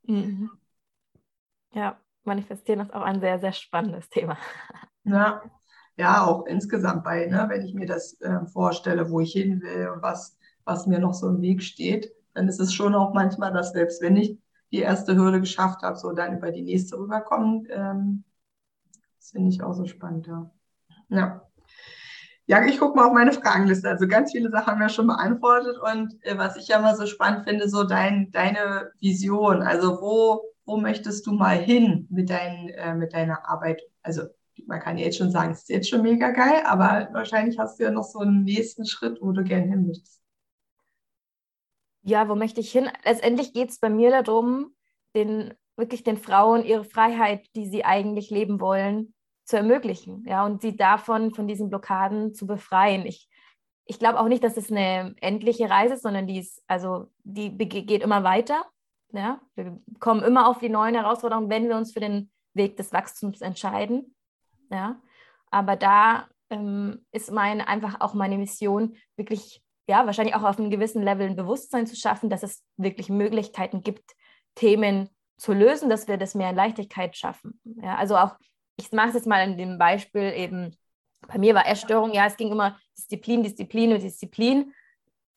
Mhm. 0.08 0.50
Ja, 1.74 2.00
manifestieren 2.24 2.80
ist 2.80 2.94
auch 2.94 3.02
ein 3.02 3.20
sehr, 3.20 3.40
sehr 3.40 3.54
spannendes 3.54 4.10
Thema. 4.10 4.38
Ja, 5.04 5.42
ja 5.98 6.26
auch 6.26 6.46
insgesamt 6.48 7.04
bei, 7.04 7.28
ne, 7.28 7.46
wenn 7.50 7.66
ich 7.66 7.74
mir 7.74 7.86
das 7.86 8.20
äh, 8.22 8.46
vorstelle, 8.48 9.10
wo 9.12 9.20
ich 9.20 9.34
hin 9.34 9.62
will 9.62 9.90
und 9.90 10.02
was, 10.02 10.38
was 10.64 10.88
mir 10.88 11.00
noch 11.00 11.14
so 11.14 11.30
im 11.30 11.42
Weg 11.42 11.62
steht, 11.64 12.12
dann 12.34 12.48
ist 12.48 12.60
es 12.60 12.74
schon 12.74 12.96
auch 12.96 13.14
manchmal, 13.14 13.54
dass 13.54 13.72
selbst 13.72 14.02
wenn 14.02 14.18
ich 14.18 14.38
die 14.72 14.80
erste 14.80 15.16
Hürde 15.16 15.40
geschafft 15.40 15.84
habe, 15.84 15.98
so 15.98 16.12
dann 16.12 16.38
über 16.38 16.52
die 16.52 16.64
nächste 16.64 16.98
rüberkommen. 16.98 17.68
Ähm, 17.70 18.24
das 19.18 19.32
finde 19.32 19.50
ich 19.50 19.64
auch 19.64 19.74
so 19.74 19.86
spannend, 19.86 20.28
ja. 20.28 20.52
Ja. 21.10 21.48
Ja, 22.48 22.64
ich 22.66 22.78
gucke 22.80 22.96
mal 22.96 23.08
auf 23.08 23.14
meine 23.14 23.34
Fragenliste. 23.34 23.90
Also 23.90 24.08
ganz 24.08 24.32
viele 24.32 24.52
Sachen 24.52 24.68
haben 24.68 24.80
wir 24.80 24.90
schon 24.90 25.08
beantwortet. 25.08 25.78
Und 25.80 26.24
äh, 26.24 26.38
was 26.38 26.56
ich 26.58 26.68
ja 26.68 26.80
mal 26.80 26.96
so 26.96 27.08
spannend 27.08 27.46
finde, 27.46 27.68
so 27.68 27.84
dein, 27.84 28.32
deine 28.32 28.92
Vision. 29.00 29.64
Also 29.64 30.00
wo, 30.00 30.44
wo 30.66 30.78
möchtest 30.78 31.26
du 31.26 31.32
mal 31.32 31.58
hin 31.58 32.08
mit, 32.12 32.30
dein, 32.30 32.70
äh, 32.70 32.94
mit 32.94 33.14
deiner 33.14 33.50
Arbeit? 33.50 33.82
Also 34.04 34.24
man 34.68 34.80
kann 34.80 34.98
jetzt 34.98 35.18
schon 35.18 35.32
sagen, 35.32 35.52
es 35.52 35.62
ist 35.62 35.70
jetzt 35.70 35.90
schon 35.90 36.04
mega 36.04 36.32
geil, 36.32 36.62
aber 36.66 37.10
wahrscheinlich 37.14 37.58
hast 37.58 37.80
du 37.80 37.84
ja 37.84 37.92
noch 37.92 38.04
so 38.04 38.20
einen 38.20 38.44
nächsten 38.44 38.86
Schritt, 38.86 39.20
wo 39.22 39.32
du 39.32 39.44
gerne 39.44 39.68
hin 39.68 39.88
möchtest. 39.88 40.22
Ja, 42.04 42.30
wo 42.30 42.36
möchte 42.36 42.62
ich 42.62 42.72
hin? 42.72 42.90
Letztendlich 43.04 43.54
geht 43.54 43.70
es 43.70 43.80
bei 43.80 43.90
mir 43.90 44.12
darum, 44.12 44.76
den, 45.16 45.56
wirklich 45.76 46.04
den 46.04 46.18
Frauen 46.18 46.64
ihre 46.64 46.84
Freiheit, 46.84 47.48
die 47.56 47.68
sie 47.68 47.84
eigentlich 47.84 48.30
leben 48.30 48.62
wollen, 48.62 49.15
zu 49.46 49.58
ermöglichen, 49.58 50.26
ja, 50.28 50.46
und 50.46 50.62
sie 50.62 50.76
davon, 50.76 51.34
von 51.34 51.48
diesen 51.48 51.70
Blockaden 51.70 52.34
zu 52.34 52.48
befreien. 52.48 53.06
Ich, 53.06 53.30
ich 53.86 54.00
glaube 54.00 54.20
auch 54.20 54.28
nicht, 54.28 54.44
dass 54.44 54.58
es 54.58 54.72
eine 54.72 55.16
endliche 55.22 55.70
Reise 55.70 55.94
ist, 55.94 56.04
sondern 56.04 56.28
die 56.28 56.40
ist, 56.40 56.64
also 56.68 57.12
die 57.24 57.56
geht 57.56 58.04
immer 58.04 58.24
weiter. 58.24 58.66
Ja? 59.12 59.40
Wir 59.56 59.80
kommen 60.00 60.24
immer 60.24 60.48
auf 60.48 60.60
die 60.60 60.70
neuen 60.70 60.96
Herausforderungen, 60.96 61.50
wenn 61.50 61.70
wir 61.70 61.78
uns 61.78 61.94
für 61.94 62.00
den 62.00 62.32
Weg 62.54 62.76
des 62.78 62.92
Wachstums 62.92 63.42
entscheiden. 63.42 64.16
Ja? 64.72 65.00
Aber 65.52 65.76
da 65.76 66.28
ähm, 66.50 67.06
ist 67.12 67.32
meine, 67.32 67.68
einfach 67.68 68.02
auch 68.02 68.16
meine 68.16 68.40
Mission, 68.40 68.96
wirklich, 69.16 69.64
ja, 69.88 70.08
wahrscheinlich 70.08 70.36
auch 70.36 70.44
auf 70.44 70.58
einem 70.58 70.72
gewissen 70.72 71.04
Level 71.04 71.28
ein 71.28 71.36
Bewusstsein 71.36 71.86
zu 71.86 71.96
schaffen, 71.96 72.32
dass 72.32 72.42
es 72.42 72.64
wirklich 72.78 73.10
Möglichkeiten 73.10 73.84
gibt, 73.84 74.16
Themen 74.56 75.10
zu 75.38 75.54
lösen, 75.54 75.90
dass 75.90 76.08
wir 76.08 76.18
das 76.18 76.34
mehr 76.34 76.50
in 76.50 76.56
Leichtigkeit 76.56 77.16
schaffen. 77.16 77.60
Ja? 77.64 77.96
Also 77.98 78.18
auch 78.18 78.36
ich 78.78 78.92
mache 78.92 79.10
es 79.10 79.16
jetzt 79.16 79.28
mal 79.28 79.48
in 79.48 79.58
dem 79.58 79.78
Beispiel 79.78 80.34
eben, 80.36 80.76
bei 81.28 81.38
mir 81.38 81.56
war 81.56 81.68
Essstörung, 81.68 82.14
ja, 82.14 82.26
es 82.26 82.38
ging 82.38 82.52
immer 82.52 82.78
Disziplin, 82.98 83.44
Disziplin 83.44 83.94
und 83.94 84.04
Disziplin. 84.04 84.74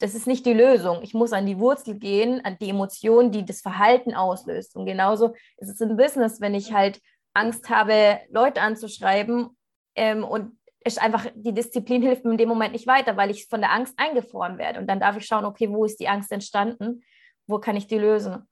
Das 0.01 0.15
ist 0.15 0.27
nicht 0.27 0.47
die 0.47 0.53
Lösung. 0.53 1.03
Ich 1.03 1.15
muss 1.15 1.33
an 1.33 1.47
die 1.47 1.59
Wurzel 1.59 1.99
gehen, 1.99 2.45
an 2.45 2.57
die 2.61 2.71
Emotion, 2.71 3.33
die 3.33 3.45
das 3.45 3.61
Verhalten 3.61 4.15
auslöst. 4.15 4.77
Und 4.77 4.87
genauso 4.87 5.35
ist 5.57 5.71
es 5.71 5.81
im 5.81 5.97
Business, 5.97 6.41
wenn 6.41 6.55
ich 6.55 6.73
halt 6.73 7.01
Angst 7.35 7.69
habe, 7.71 8.21
Leute 8.31 8.61
anzuschreiben 8.61 9.57
ähm, 9.95 10.25
und 10.25 10.57
es 10.85 10.99
einfach, 10.99 11.27
die 11.35 11.53
Disziplin 11.53 12.03
hilft 12.03 12.25
mir 12.25 12.33
in 12.33 12.39
dem 12.39 12.49
Moment 12.49 12.73
nicht 12.73 12.87
weiter, 12.87 13.17
weil 13.17 13.31
ich 13.31 13.47
von 13.49 13.61
der 13.61 13.73
Angst 13.73 13.95
eingefroren 13.97 14.59
werde. 14.59 14.79
Und 14.79 14.87
dann 14.87 15.01
darf 15.01 15.17
ich 15.17 15.27
schauen, 15.27 15.45
okay, 15.45 15.69
wo 15.71 15.85
ist 15.85 15.99
die 16.01 16.09
Angst 16.09 16.31
entstanden? 16.33 17.03
Wo 17.47 17.59
kann 17.59 17.77
ich 17.77 17.87
die 17.87 17.99
lösen? 17.99 18.49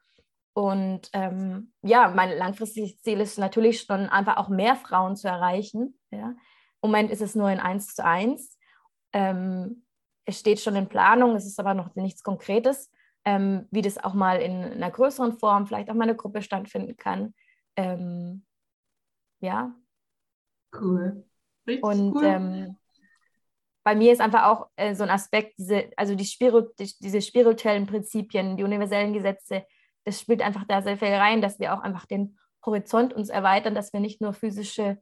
Und 0.57 1.11
ähm, 1.13 1.71
ja, 1.83 2.09
mein 2.09 2.31
langfristiges 2.31 3.03
Ziel 3.03 3.21
ist 3.21 3.37
natürlich 3.39 3.83
schon 3.83 4.09
einfach 4.09 4.39
auch 4.39 4.49
mehr 4.49 4.75
Frauen 4.75 5.15
zu 5.15 5.29
erreichen. 5.29 5.99
Ja. 6.11 6.31
Im 6.31 6.37
Moment 6.81 7.11
ist 7.11 7.21
es 7.21 7.35
nur 7.35 7.51
in 7.51 7.61
1 7.61 7.95
zu 7.95 8.03
1. 8.03 8.59
Ähm, 9.13 9.85
es 10.25 10.41
steht 10.41 10.59
schon 10.61 10.75
in 10.75 10.89
Planung, 10.89 11.37
es 11.37 11.45
ist 11.45 11.61
aber 11.61 11.75
noch 11.75 11.95
nichts 11.95 12.23
Konkretes, 12.23 12.91
ähm, 13.27 13.69
wie 13.71 13.83
das 13.83 14.03
auch 14.03 14.15
mal 14.15 14.41
in 14.41 14.65
einer 14.65 14.91
größeren 14.91 15.35
Form, 15.35 15.67
vielleicht 15.67 15.91
auch 15.91 15.95
mal 15.95 16.05
eine 16.05 16.17
Gruppe 16.17 16.41
stattfinden 16.41 16.97
kann. 16.97 17.35
Ähm, 17.77 18.47
ja. 19.41 19.75
Cool. 20.73 21.23
Richtig 21.67 21.85
und 21.85 22.15
cool. 22.15 22.25
Ähm, 22.25 22.77
bei 23.85 23.95
mir 23.95 24.11
ist 24.11 24.23
einfach 24.23 24.45
auch 24.45 24.71
äh, 24.77 24.95
so 24.95 25.03
ein 25.03 25.11
Aspekt, 25.11 25.59
diese, 25.59 25.91
also 25.99 26.15
die, 26.15 26.25
Spirit, 26.25 26.79
die, 26.79 26.91
diese 26.99 27.21
spirituellen 27.21 27.85
Prinzipien, 27.85 28.57
die 28.57 28.65
universellen 28.65 29.13
Gesetze, 29.13 29.67
das 30.07 30.21
spielt 30.21 30.41
einfach 30.41 30.65
da 30.65 30.83
sehr 30.83 30.97
viel 30.97 31.09
rein, 31.09 31.43
dass 31.43 31.59
wir 31.59 31.75
auch 31.75 31.81
einfach 31.81 32.07
den 32.07 32.39
Horizont 32.65 33.13
uns 33.13 33.29
erweitern, 33.29 33.75
dass 33.75 33.93
wir 33.93 34.01
nicht 34.01 34.21
nur 34.21 34.33
physische 34.33 34.99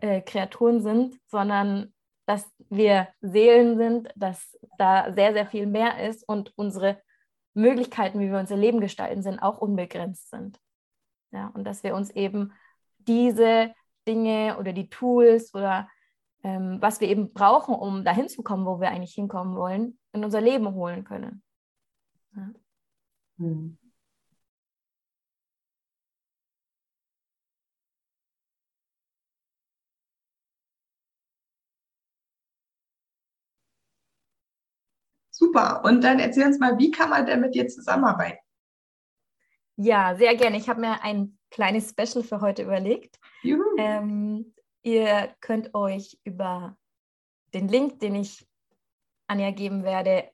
äh, 0.00 0.20
Kreaturen 0.20 0.82
sind, 0.82 1.16
sondern 1.26 1.94
dass 2.26 2.44
wir 2.68 3.08
Seelen 3.20 3.78
sind, 3.78 4.08
dass 4.16 4.58
da 4.76 5.12
sehr, 5.14 5.32
sehr 5.32 5.46
viel 5.46 5.66
mehr 5.66 6.06
ist 6.08 6.28
und 6.28 6.52
unsere 6.56 7.00
Möglichkeiten, 7.54 8.18
wie 8.20 8.30
wir 8.30 8.38
unser 8.38 8.56
Leben 8.56 8.80
gestalten, 8.80 9.22
sind 9.22 9.38
auch 9.38 9.58
unbegrenzt 9.58 10.28
sind. 10.28 10.60
Ja, 11.30 11.48
und 11.54 11.64
dass 11.64 11.84
wir 11.84 11.94
uns 11.94 12.10
eben 12.10 12.52
diese 12.98 13.72
Dinge 14.06 14.56
oder 14.58 14.72
die 14.72 14.88
Tools 14.88 15.54
oder 15.54 15.88
ähm, 16.42 16.78
was 16.80 17.00
wir 17.00 17.08
eben 17.08 17.32
brauchen, 17.32 17.74
um 17.74 18.04
dahin 18.04 18.28
zu 18.28 18.42
kommen, 18.42 18.66
wo 18.66 18.80
wir 18.80 18.88
eigentlich 18.88 19.14
hinkommen 19.14 19.56
wollen, 19.56 19.98
in 20.12 20.24
unser 20.24 20.40
Leben 20.40 20.74
holen 20.74 21.04
können. 21.04 21.42
Ja. 22.34 22.50
Hm. 23.38 23.78
Super. 35.38 35.84
Und 35.84 36.02
dann 36.02 36.18
erzähl 36.18 36.46
uns 36.46 36.58
mal, 36.58 36.78
wie 36.78 36.90
kann 36.90 37.10
man 37.10 37.24
denn 37.24 37.40
mit 37.40 37.54
dir 37.54 37.68
zusammenarbeiten? 37.68 38.38
Ja, 39.76 40.16
sehr 40.16 40.34
gerne. 40.34 40.56
Ich 40.56 40.68
habe 40.68 40.80
mir 40.80 41.04
ein 41.04 41.38
kleines 41.50 41.90
Special 41.90 42.24
für 42.24 42.40
heute 42.40 42.64
überlegt. 42.64 43.20
Ähm, 43.78 44.52
ihr 44.82 45.32
könnt 45.40 45.72
euch 45.74 46.18
über 46.24 46.76
den 47.54 47.68
Link, 47.68 48.00
den 48.00 48.16
ich 48.16 48.48
Anja 49.28 49.52
geben 49.52 49.84
werde, 49.84 50.28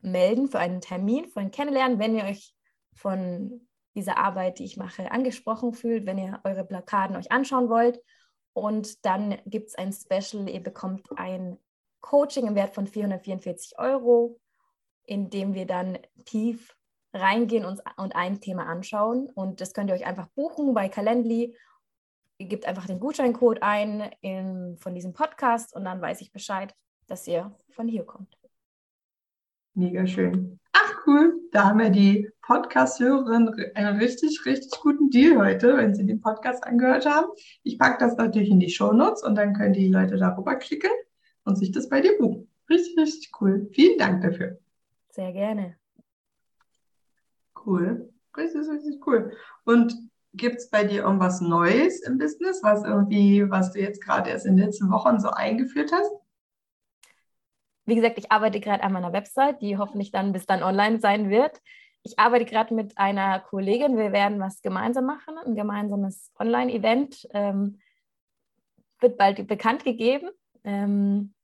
melden 0.00 0.48
für 0.48 0.58
einen 0.58 0.80
Termin, 0.80 1.28
für 1.28 1.40
ein 1.40 1.50
Kennenlernen, 1.50 1.98
wenn 1.98 2.16
ihr 2.16 2.24
euch 2.24 2.54
von 2.94 3.68
dieser 3.94 4.16
Arbeit, 4.16 4.58
die 4.58 4.64
ich 4.64 4.78
mache, 4.78 5.12
angesprochen 5.12 5.74
fühlt, 5.74 6.06
wenn 6.06 6.16
ihr 6.16 6.40
eure 6.44 6.64
Blockaden 6.64 7.16
euch 7.16 7.30
anschauen 7.30 7.68
wollt. 7.68 8.00
Und 8.54 9.04
dann 9.04 9.36
gibt 9.44 9.68
es 9.68 9.74
ein 9.74 9.92
Special, 9.92 10.48
ihr 10.48 10.62
bekommt 10.62 11.06
ein 11.16 11.58
Coaching 12.00 12.46
im 12.46 12.54
Wert 12.54 12.74
von 12.74 12.86
444 12.86 13.78
Euro, 13.78 14.38
in 15.04 15.30
dem 15.30 15.54
wir 15.54 15.66
dann 15.66 15.98
tief 16.24 16.76
reingehen 17.12 17.64
und, 17.64 17.80
und 17.96 18.14
ein 18.14 18.40
Thema 18.40 18.66
anschauen. 18.66 19.28
Und 19.34 19.60
das 19.60 19.74
könnt 19.74 19.90
ihr 19.90 19.94
euch 19.94 20.06
einfach 20.06 20.28
buchen 20.28 20.74
bei 20.74 20.88
Calendly. 20.88 21.56
Ihr 22.38 22.46
gebt 22.46 22.66
einfach 22.66 22.86
den 22.86 23.00
Gutscheincode 23.00 23.62
ein 23.62 24.10
in, 24.20 24.76
von 24.78 24.94
diesem 24.94 25.12
Podcast 25.12 25.74
und 25.74 25.84
dann 25.84 26.00
weiß 26.00 26.20
ich 26.20 26.32
Bescheid, 26.32 26.74
dass 27.06 27.26
ihr 27.26 27.54
von 27.70 27.88
hier 27.88 28.04
kommt. 28.04 28.38
Mega 29.74 30.06
schön. 30.06 30.58
Ach 30.72 30.94
cool, 31.06 31.40
da 31.52 31.66
haben 31.66 31.78
wir 31.78 31.90
die 31.90 32.28
Podcast-Hörerin 32.42 33.54
einen 33.74 33.98
richtig, 33.98 34.44
richtig 34.46 34.80
guten 34.80 35.10
Deal 35.10 35.38
heute, 35.38 35.76
wenn 35.76 35.94
sie 35.94 36.06
den 36.06 36.20
Podcast 36.20 36.64
angehört 36.64 37.06
haben. 37.06 37.28
Ich 37.62 37.78
packe 37.78 37.98
das 37.98 38.16
natürlich 38.16 38.50
in 38.50 38.60
die 38.60 38.70
Shownotes 38.70 39.22
und 39.22 39.36
dann 39.36 39.54
können 39.54 39.72
die 39.72 39.88
Leute 39.88 40.16
darüber 40.16 40.56
klicken 40.56 40.90
und 41.44 41.56
sich 41.56 41.72
das 41.72 41.88
bei 41.88 42.00
dir 42.00 42.16
buchen. 42.18 42.48
Richtig, 42.68 42.96
richtig 42.96 43.32
cool. 43.40 43.68
Vielen 43.72 43.98
Dank 43.98 44.22
dafür. 44.22 44.58
Sehr 45.10 45.32
gerne. 45.32 45.76
Cool. 47.66 48.12
Richtig, 48.36 48.68
richtig 48.68 49.06
cool. 49.06 49.36
Und 49.64 49.94
gibt 50.34 50.56
es 50.56 50.70
bei 50.70 50.84
dir 50.84 51.02
irgendwas 51.02 51.40
Neues 51.40 52.00
im 52.02 52.18
Business, 52.18 52.62
was 52.62 52.84
irgendwie, 52.84 53.50
was 53.50 53.72
du 53.72 53.80
jetzt 53.80 54.02
gerade 54.02 54.30
erst 54.30 54.46
in 54.46 54.56
den 54.56 54.66
letzten 54.66 54.90
Wochen 54.90 55.18
so 55.18 55.30
eingeführt 55.30 55.90
hast? 55.92 56.10
Wie 57.86 57.96
gesagt, 57.96 58.18
ich 58.18 58.30
arbeite 58.30 58.60
gerade 58.60 58.84
an 58.84 58.92
meiner 58.92 59.12
Website, 59.12 59.60
die 59.60 59.76
hoffentlich 59.76 60.12
dann 60.12 60.32
bis 60.32 60.46
dann 60.46 60.62
online 60.62 61.00
sein 61.00 61.28
wird. 61.28 61.60
Ich 62.02 62.18
arbeite 62.18 62.44
gerade 62.44 62.72
mit 62.72 62.96
einer 62.96 63.40
Kollegin. 63.40 63.96
Wir 63.96 64.12
werden 64.12 64.38
was 64.38 64.62
gemeinsam 64.62 65.06
machen, 65.06 65.36
ein 65.44 65.54
gemeinsames 65.54 66.30
Online-Event. 66.38 67.28
Ähm, 67.34 67.80
wird 69.00 69.18
bald 69.18 69.46
bekannt 69.46 69.84
gegeben. 69.84 70.30
Ähm, 70.64 71.34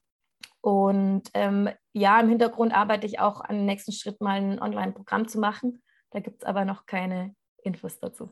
und 0.61 1.23
ähm, 1.35 1.69
ja, 1.93 2.21
im 2.21 2.29
Hintergrund 2.29 2.75
arbeite 2.75 3.07
ich 3.07 3.21
auch 3.21 3.41
an 3.41 3.57
dem 3.57 3.67
nächsten 3.67 3.93
Schritt 3.93 4.21
mal 4.21 4.41
ein 4.41 4.61
Online-Programm 4.61 5.29
zu 5.29 5.39
machen. 5.39 5.83
Da 6.11 6.21
gibt 6.21 6.43
es 6.43 6.47
aber 6.47 6.65
noch 6.65 6.87
keine 6.87 7.35
Infos 7.63 7.99
dazu. 8.01 8.31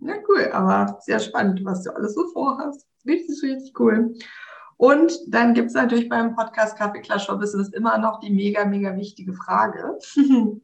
Ja, 0.00 0.14
cool, 0.28 0.50
aber 0.52 0.98
sehr 1.00 1.20
spannend, 1.20 1.64
was 1.64 1.84
du 1.84 1.94
alles 1.94 2.14
so 2.14 2.26
vorhast. 2.32 2.86
Richtig, 3.06 3.42
richtig 3.42 3.78
cool. 3.78 4.14
Und 4.80 5.12
dann 5.28 5.52
gibt 5.52 5.68
es 5.68 5.74
natürlich 5.74 6.08
beim 6.08 6.34
Podcast 6.34 6.78
Kaffee 6.78 7.02
Klatsch 7.02 7.28
Business 7.28 7.68
immer 7.68 7.98
noch 7.98 8.18
die 8.20 8.30
mega, 8.30 8.64
mega 8.64 8.96
wichtige 8.96 9.34
Frage. 9.34 9.98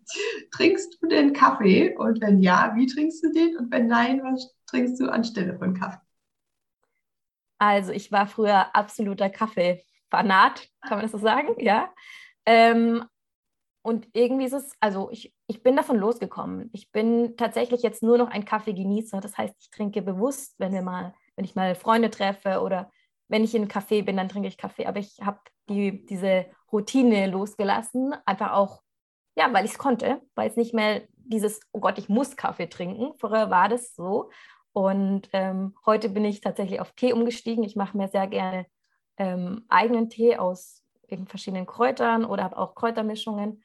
trinkst 0.53 0.97
du 1.03 1.07
den 1.07 1.35
Kaffee? 1.35 1.95
Und 1.99 2.23
wenn 2.23 2.40
ja, 2.40 2.73
wie 2.75 2.87
trinkst 2.87 3.23
du 3.23 3.31
den? 3.31 3.59
Und 3.59 3.71
wenn 3.71 3.88
nein, 3.88 4.23
was 4.23 4.55
trinkst 4.66 4.99
du 5.01 5.12
anstelle 5.12 5.59
von 5.59 5.75
Kaffee? 5.75 6.06
Also 7.59 7.92
ich 7.92 8.12
war 8.12 8.27
früher 8.27 8.75
absoluter 8.75 9.31
Kaffee-Fanat, 9.31 10.69
kann 10.83 10.99
man 10.99 11.03
das 11.03 11.12
so 11.12 11.19
sagen? 11.19 11.55
Ja. 11.59 11.92
Ähm, 12.45 13.05
und 13.83 14.09
irgendwie 14.14 14.47
ist 14.47 14.53
es, 14.53 14.73
also 14.81 15.11
ich, 15.12 15.33
ich 15.47 15.62
bin 15.62 15.77
davon 15.77 15.97
losgekommen. 15.97 16.71
Ich 16.73 16.90
bin 16.90 17.37
tatsächlich 17.37 17.83
jetzt 17.83 18.03
nur 18.03 18.19
noch 18.19 18.31
ein 18.31 18.45
Kaffeegenießer. 18.45 19.21
Das 19.21 19.38
heißt, 19.38 19.55
ich 19.61 19.71
trinke 19.71 20.03
bewusst, 20.03 20.57
wenn 20.59 20.73
wir 20.73 20.83
mal, 20.83 21.14
wenn 21.37 21.45
ich 21.45 21.55
mal 21.55 21.75
Freunde 21.77 22.11
treffe 22.11 22.62
oder 22.62 22.90
wenn 23.29 23.45
ich 23.45 23.55
in 23.55 23.62
einem 23.62 23.71
Café 23.71 24.05
bin, 24.05 24.16
dann 24.16 24.29
trinke 24.29 24.49
ich 24.49 24.59
Kaffee. 24.59 24.87
Aber 24.87 24.99
ich 24.99 25.19
habe 25.23 25.38
die, 25.69 26.05
diese 26.05 26.47
Routine 26.73 27.29
losgelassen, 27.29 28.14
einfach 28.25 28.53
auch, 28.53 28.83
ja, 29.37 29.53
weil 29.53 29.64
ich 29.64 29.73
es 29.73 29.79
konnte, 29.79 30.21
weil 30.35 30.51
es 30.51 30.57
nicht 30.57 30.75
mehr 30.75 31.03
dieses, 31.19 31.61
oh 31.73 31.81
Gott, 31.81 31.99
ich 31.99 32.09
muss 32.09 32.37
Kaffee 32.37 32.69
trinken. 32.69 33.12
Vorher 33.19 33.51
war 33.51 33.69
das 33.69 33.95
so. 33.95 34.31
Und 34.77 35.31
ähm, 35.33 35.75
heute 35.87 36.11
bin 36.11 36.27
ich 36.27 36.43
tatsächlich 36.43 36.81
auf 36.81 36.93
Tee 36.93 37.15
umgestiegen. 37.15 37.65
Ich 37.65 37.77
mache 37.77 37.97
mir 37.97 38.09
sehr 38.09 38.27
gerne 38.27 38.67
ähm, 39.17 39.65
eigenen 39.71 40.11
Tee 40.11 40.37
aus 40.37 40.85
verschiedenen 41.29 41.65
Kräutern 41.65 42.27
oder 42.27 42.45
habe 42.45 42.59
auch 42.59 42.75
Kräutermischungen. 42.75 43.62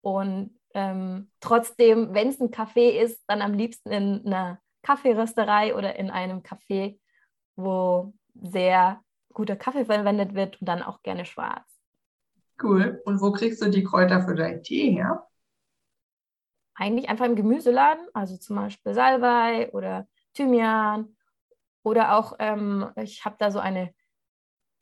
Und 0.00 0.58
ähm, 0.72 1.30
trotzdem, 1.40 2.14
wenn 2.14 2.28
es 2.28 2.40
ein 2.40 2.50
Kaffee 2.50 2.98
ist, 2.98 3.22
dann 3.26 3.42
am 3.42 3.52
liebsten 3.52 3.90
in 3.90 4.22
einer 4.24 4.58
Kaffeerösterei 4.80 5.74
oder 5.74 5.96
in 5.96 6.08
einem 6.08 6.38
Café, 6.38 6.98
wo 7.56 8.14
sehr 8.32 9.02
guter 9.34 9.56
Kaffee 9.56 9.84
verwendet 9.84 10.34
wird 10.34 10.58
und 10.62 10.66
dann 10.66 10.82
auch 10.82 11.02
gerne 11.02 11.26
schwarz. 11.26 11.68
Cool. 12.62 13.02
Und 13.04 13.20
wo 13.20 13.32
kriegst 13.32 13.60
du 13.60 13.68
die 13.68 13.84
Kräuter 13.84 14.22
für 14.22 14.34
deinen 14.34 14.62
Tee 14.62 14.92
her? 14.92 15.28
Eigentlich 16.74 17.10
einfach 17.10 17.26
im 17.26 17.36
Gemüseladen, 17.36 18.06
also 18.14 18.38
zum 18.38 18.56
Beispiel 18.56 18.94
Salbei 18.94 19.70
oder 19.72 20.08
Thymian 20.34 21.16
oder 21.82 22.16
auch, 22.18 22.34
ähm, 22.38 22.90
ich 22.96 23.24
habe 23.24 23.36
da 23.38 23.50
so 23.50 23.58
eine 23.58 23.94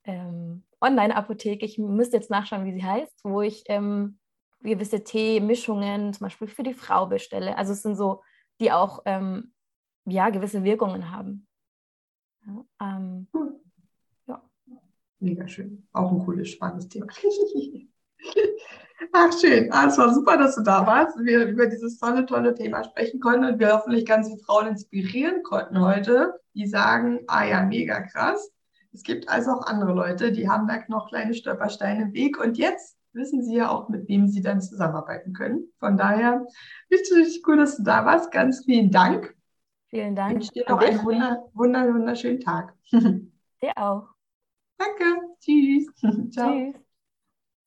ähm, 0.05 0.65
Online-Apotheke, 0.81 1.65
ich 1.65 1.79
müsste 1.79 2.17
jetzt 2.17 2.31
nachschauen, 2.31 2.65
wie 2.65 2.73
sie 2.73 2.85
heißt, 2.85 3.21
wo 3.25 3.43
ich 3.43 3.65
ähm, 3.69 4.19
gewisse 4.61 5.05
Teemischungen 5.05 6.13
zum 6.13 6.27
Beispiel 6.27 6.49
für 6.49 6.63
die 6.63 6.75
Frau 6.75 7.07
bestelle. 7.07 7.57
Also 7.57 7.73
es 7.73 7.83
sind 7.83 7.97
so, 7.97 8.23
die 8.61 8.73
auch 8.73 9.03
ähm, 9.05 9.53
ja, 10.05 10.31
gewisse 10.31 10.65
Wirkungen 10.65 11.11
haben. 11.11 11.47
Ja, 12.47 12.65
ähm, 12.81 13.29
hm. 13.33 13.61
ja. 14.27 14.43
Mega 15.21 15.47
schön. 15.47 15.87
Auch 15.93 16.11
ein 16.11 16.19
cooles, 16.19 16.51
spannendes 16.51 16.89
Thema. 16.89 17.07
Ach, 19.13 19.33
schön. 19.39 19.73
Ah, 19.73 19.87
es 19.87 19.99
war 19.99 20.15
super, 20.15 20.37
dass 20.37 20.55
du 20.55 20.63
da 20.63 20.87
warst. 20.87 21.19
Wir 21.19 21.47
über 21.47 21.67
dieses 21.67 21.99
tolle, 21.99 22.25
tolle 22.27 22.55
Thema 22.55 22.85
sprechen 22.85 23.21
konnten 23.21 23.45
und 23.45 23.59
wir 23.59 23.73
hoffentlich 23.73 24.07
ganz 24.07 24.29
viele 24.29 24.41
Frauen 24.41 24.69
inspirieren 24.69 25.43
konnten 25.43 25.81
heute, 25.81 26.41
die 26.55 26.67
sagen, 26.67 27.21
ah 27.27 27.45
ja, 27.45 27.63
mega 27.63 28.01
krass. 28.03 28.51
Es 28.93 29.03
gibt 29.03 29.29
also 29.29 29.53
auch 29.53 29.67
andere 29.67 29.93
Leute, 29.93 30.33
die 30.33 30.49
haben 30.49 30.69
da 30.69 30.79
noch 30.89 31.09
kleine 31.09 31.35
Stolpersteine 31.35 32.03
im 32.05 32.13
Weg 32.13 32.39
und 32.39 32.59
jetzt 32.59 32.97
wissen 33.15 33.43
sie 33.43 33.57
ja 33.57 33.71
auch, 33.71 33.89
mit 33.89 34.09
wem 34.09 34.29
sie 34.29 34.43
dann 34.43 34.61
zusammenarbeiten 34.61 35.33
können. 35.33 35.69
Von 35.79 35.97
daher, 35.97 36.47
richtig, 36.91 37.17
richtig 37.17 37.47
cool, 37.47 37.57
dass 37.57 37.77
du 37.77 37.83
da 37.83 38.05
warst. 38.05 38.31
Ganz 38.31 38.65
vielen 38.65 38.91
Dank. 38.91 39.35
Vielen 39.89 40.15
Dank. 40.15 40.31
Ich 40.31 40.37
wünsche 40.37 40.53
dir 40.53 40.65
noch 40.69 40.81
einen 40.81 41.05
wunder, 41.05 41.45
wunder, 41.55 41.93
wunderschönen 41.93 42.41
Tag. 42.41 42.75
Dir 42.93 43.73
auch. 43.77 44.09
Danke. 44.79 45.21
Tschüss. 45.41 45.87
Ciao. 46.31 46.53
Tschüss. 46.53 46.82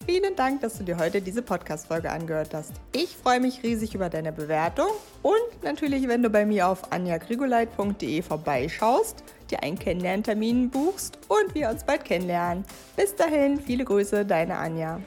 Vielen 0.03 0.35
Dank, 0.35 0.61
dass 0.61 0.77
du 0.77 0.83
dir 0.83 0.97
heute 0.97 1.19
diese 1.19 1.41
Podcast-Folge 1.41 2.11
angehört 2.11 2.53
hast. 2.53 2.73
Ich 2.91 3.17
freue 3.17 3.39
mich 3.39 3.63
riesig 3.63 3.95
über 3.95 4.07
deine 4.07 4.31
Bewertung 4.31 4.89
und 5.23 5.63
natürlich, 5.63 6.07
wenn 6.07 6.21
du 6.21 6.29
bei 6.29 6.45
mir 6.45 6.67
auf 6.67 6.91
anjagrigoleit.de 6.91 8.21
vorbeischaust, 8.21 9.23
dir 9.49 9.63
einen 9.63 9.79
Kennenlerntermin 9.79 10.69
buchst 10.69 11.17
und 11.27 11.55
wir 11.55 11.69
uns 11.69 11.83
bald 11.83 12.05
kennenlernen. 12.05 12.65
Bis 12.95 13.15
dahin, 13.15 13.59
viele 13.59 13.83
Grüße, 13.83 14.25
deine 14.25 14.57
Anja. 14.57 15.01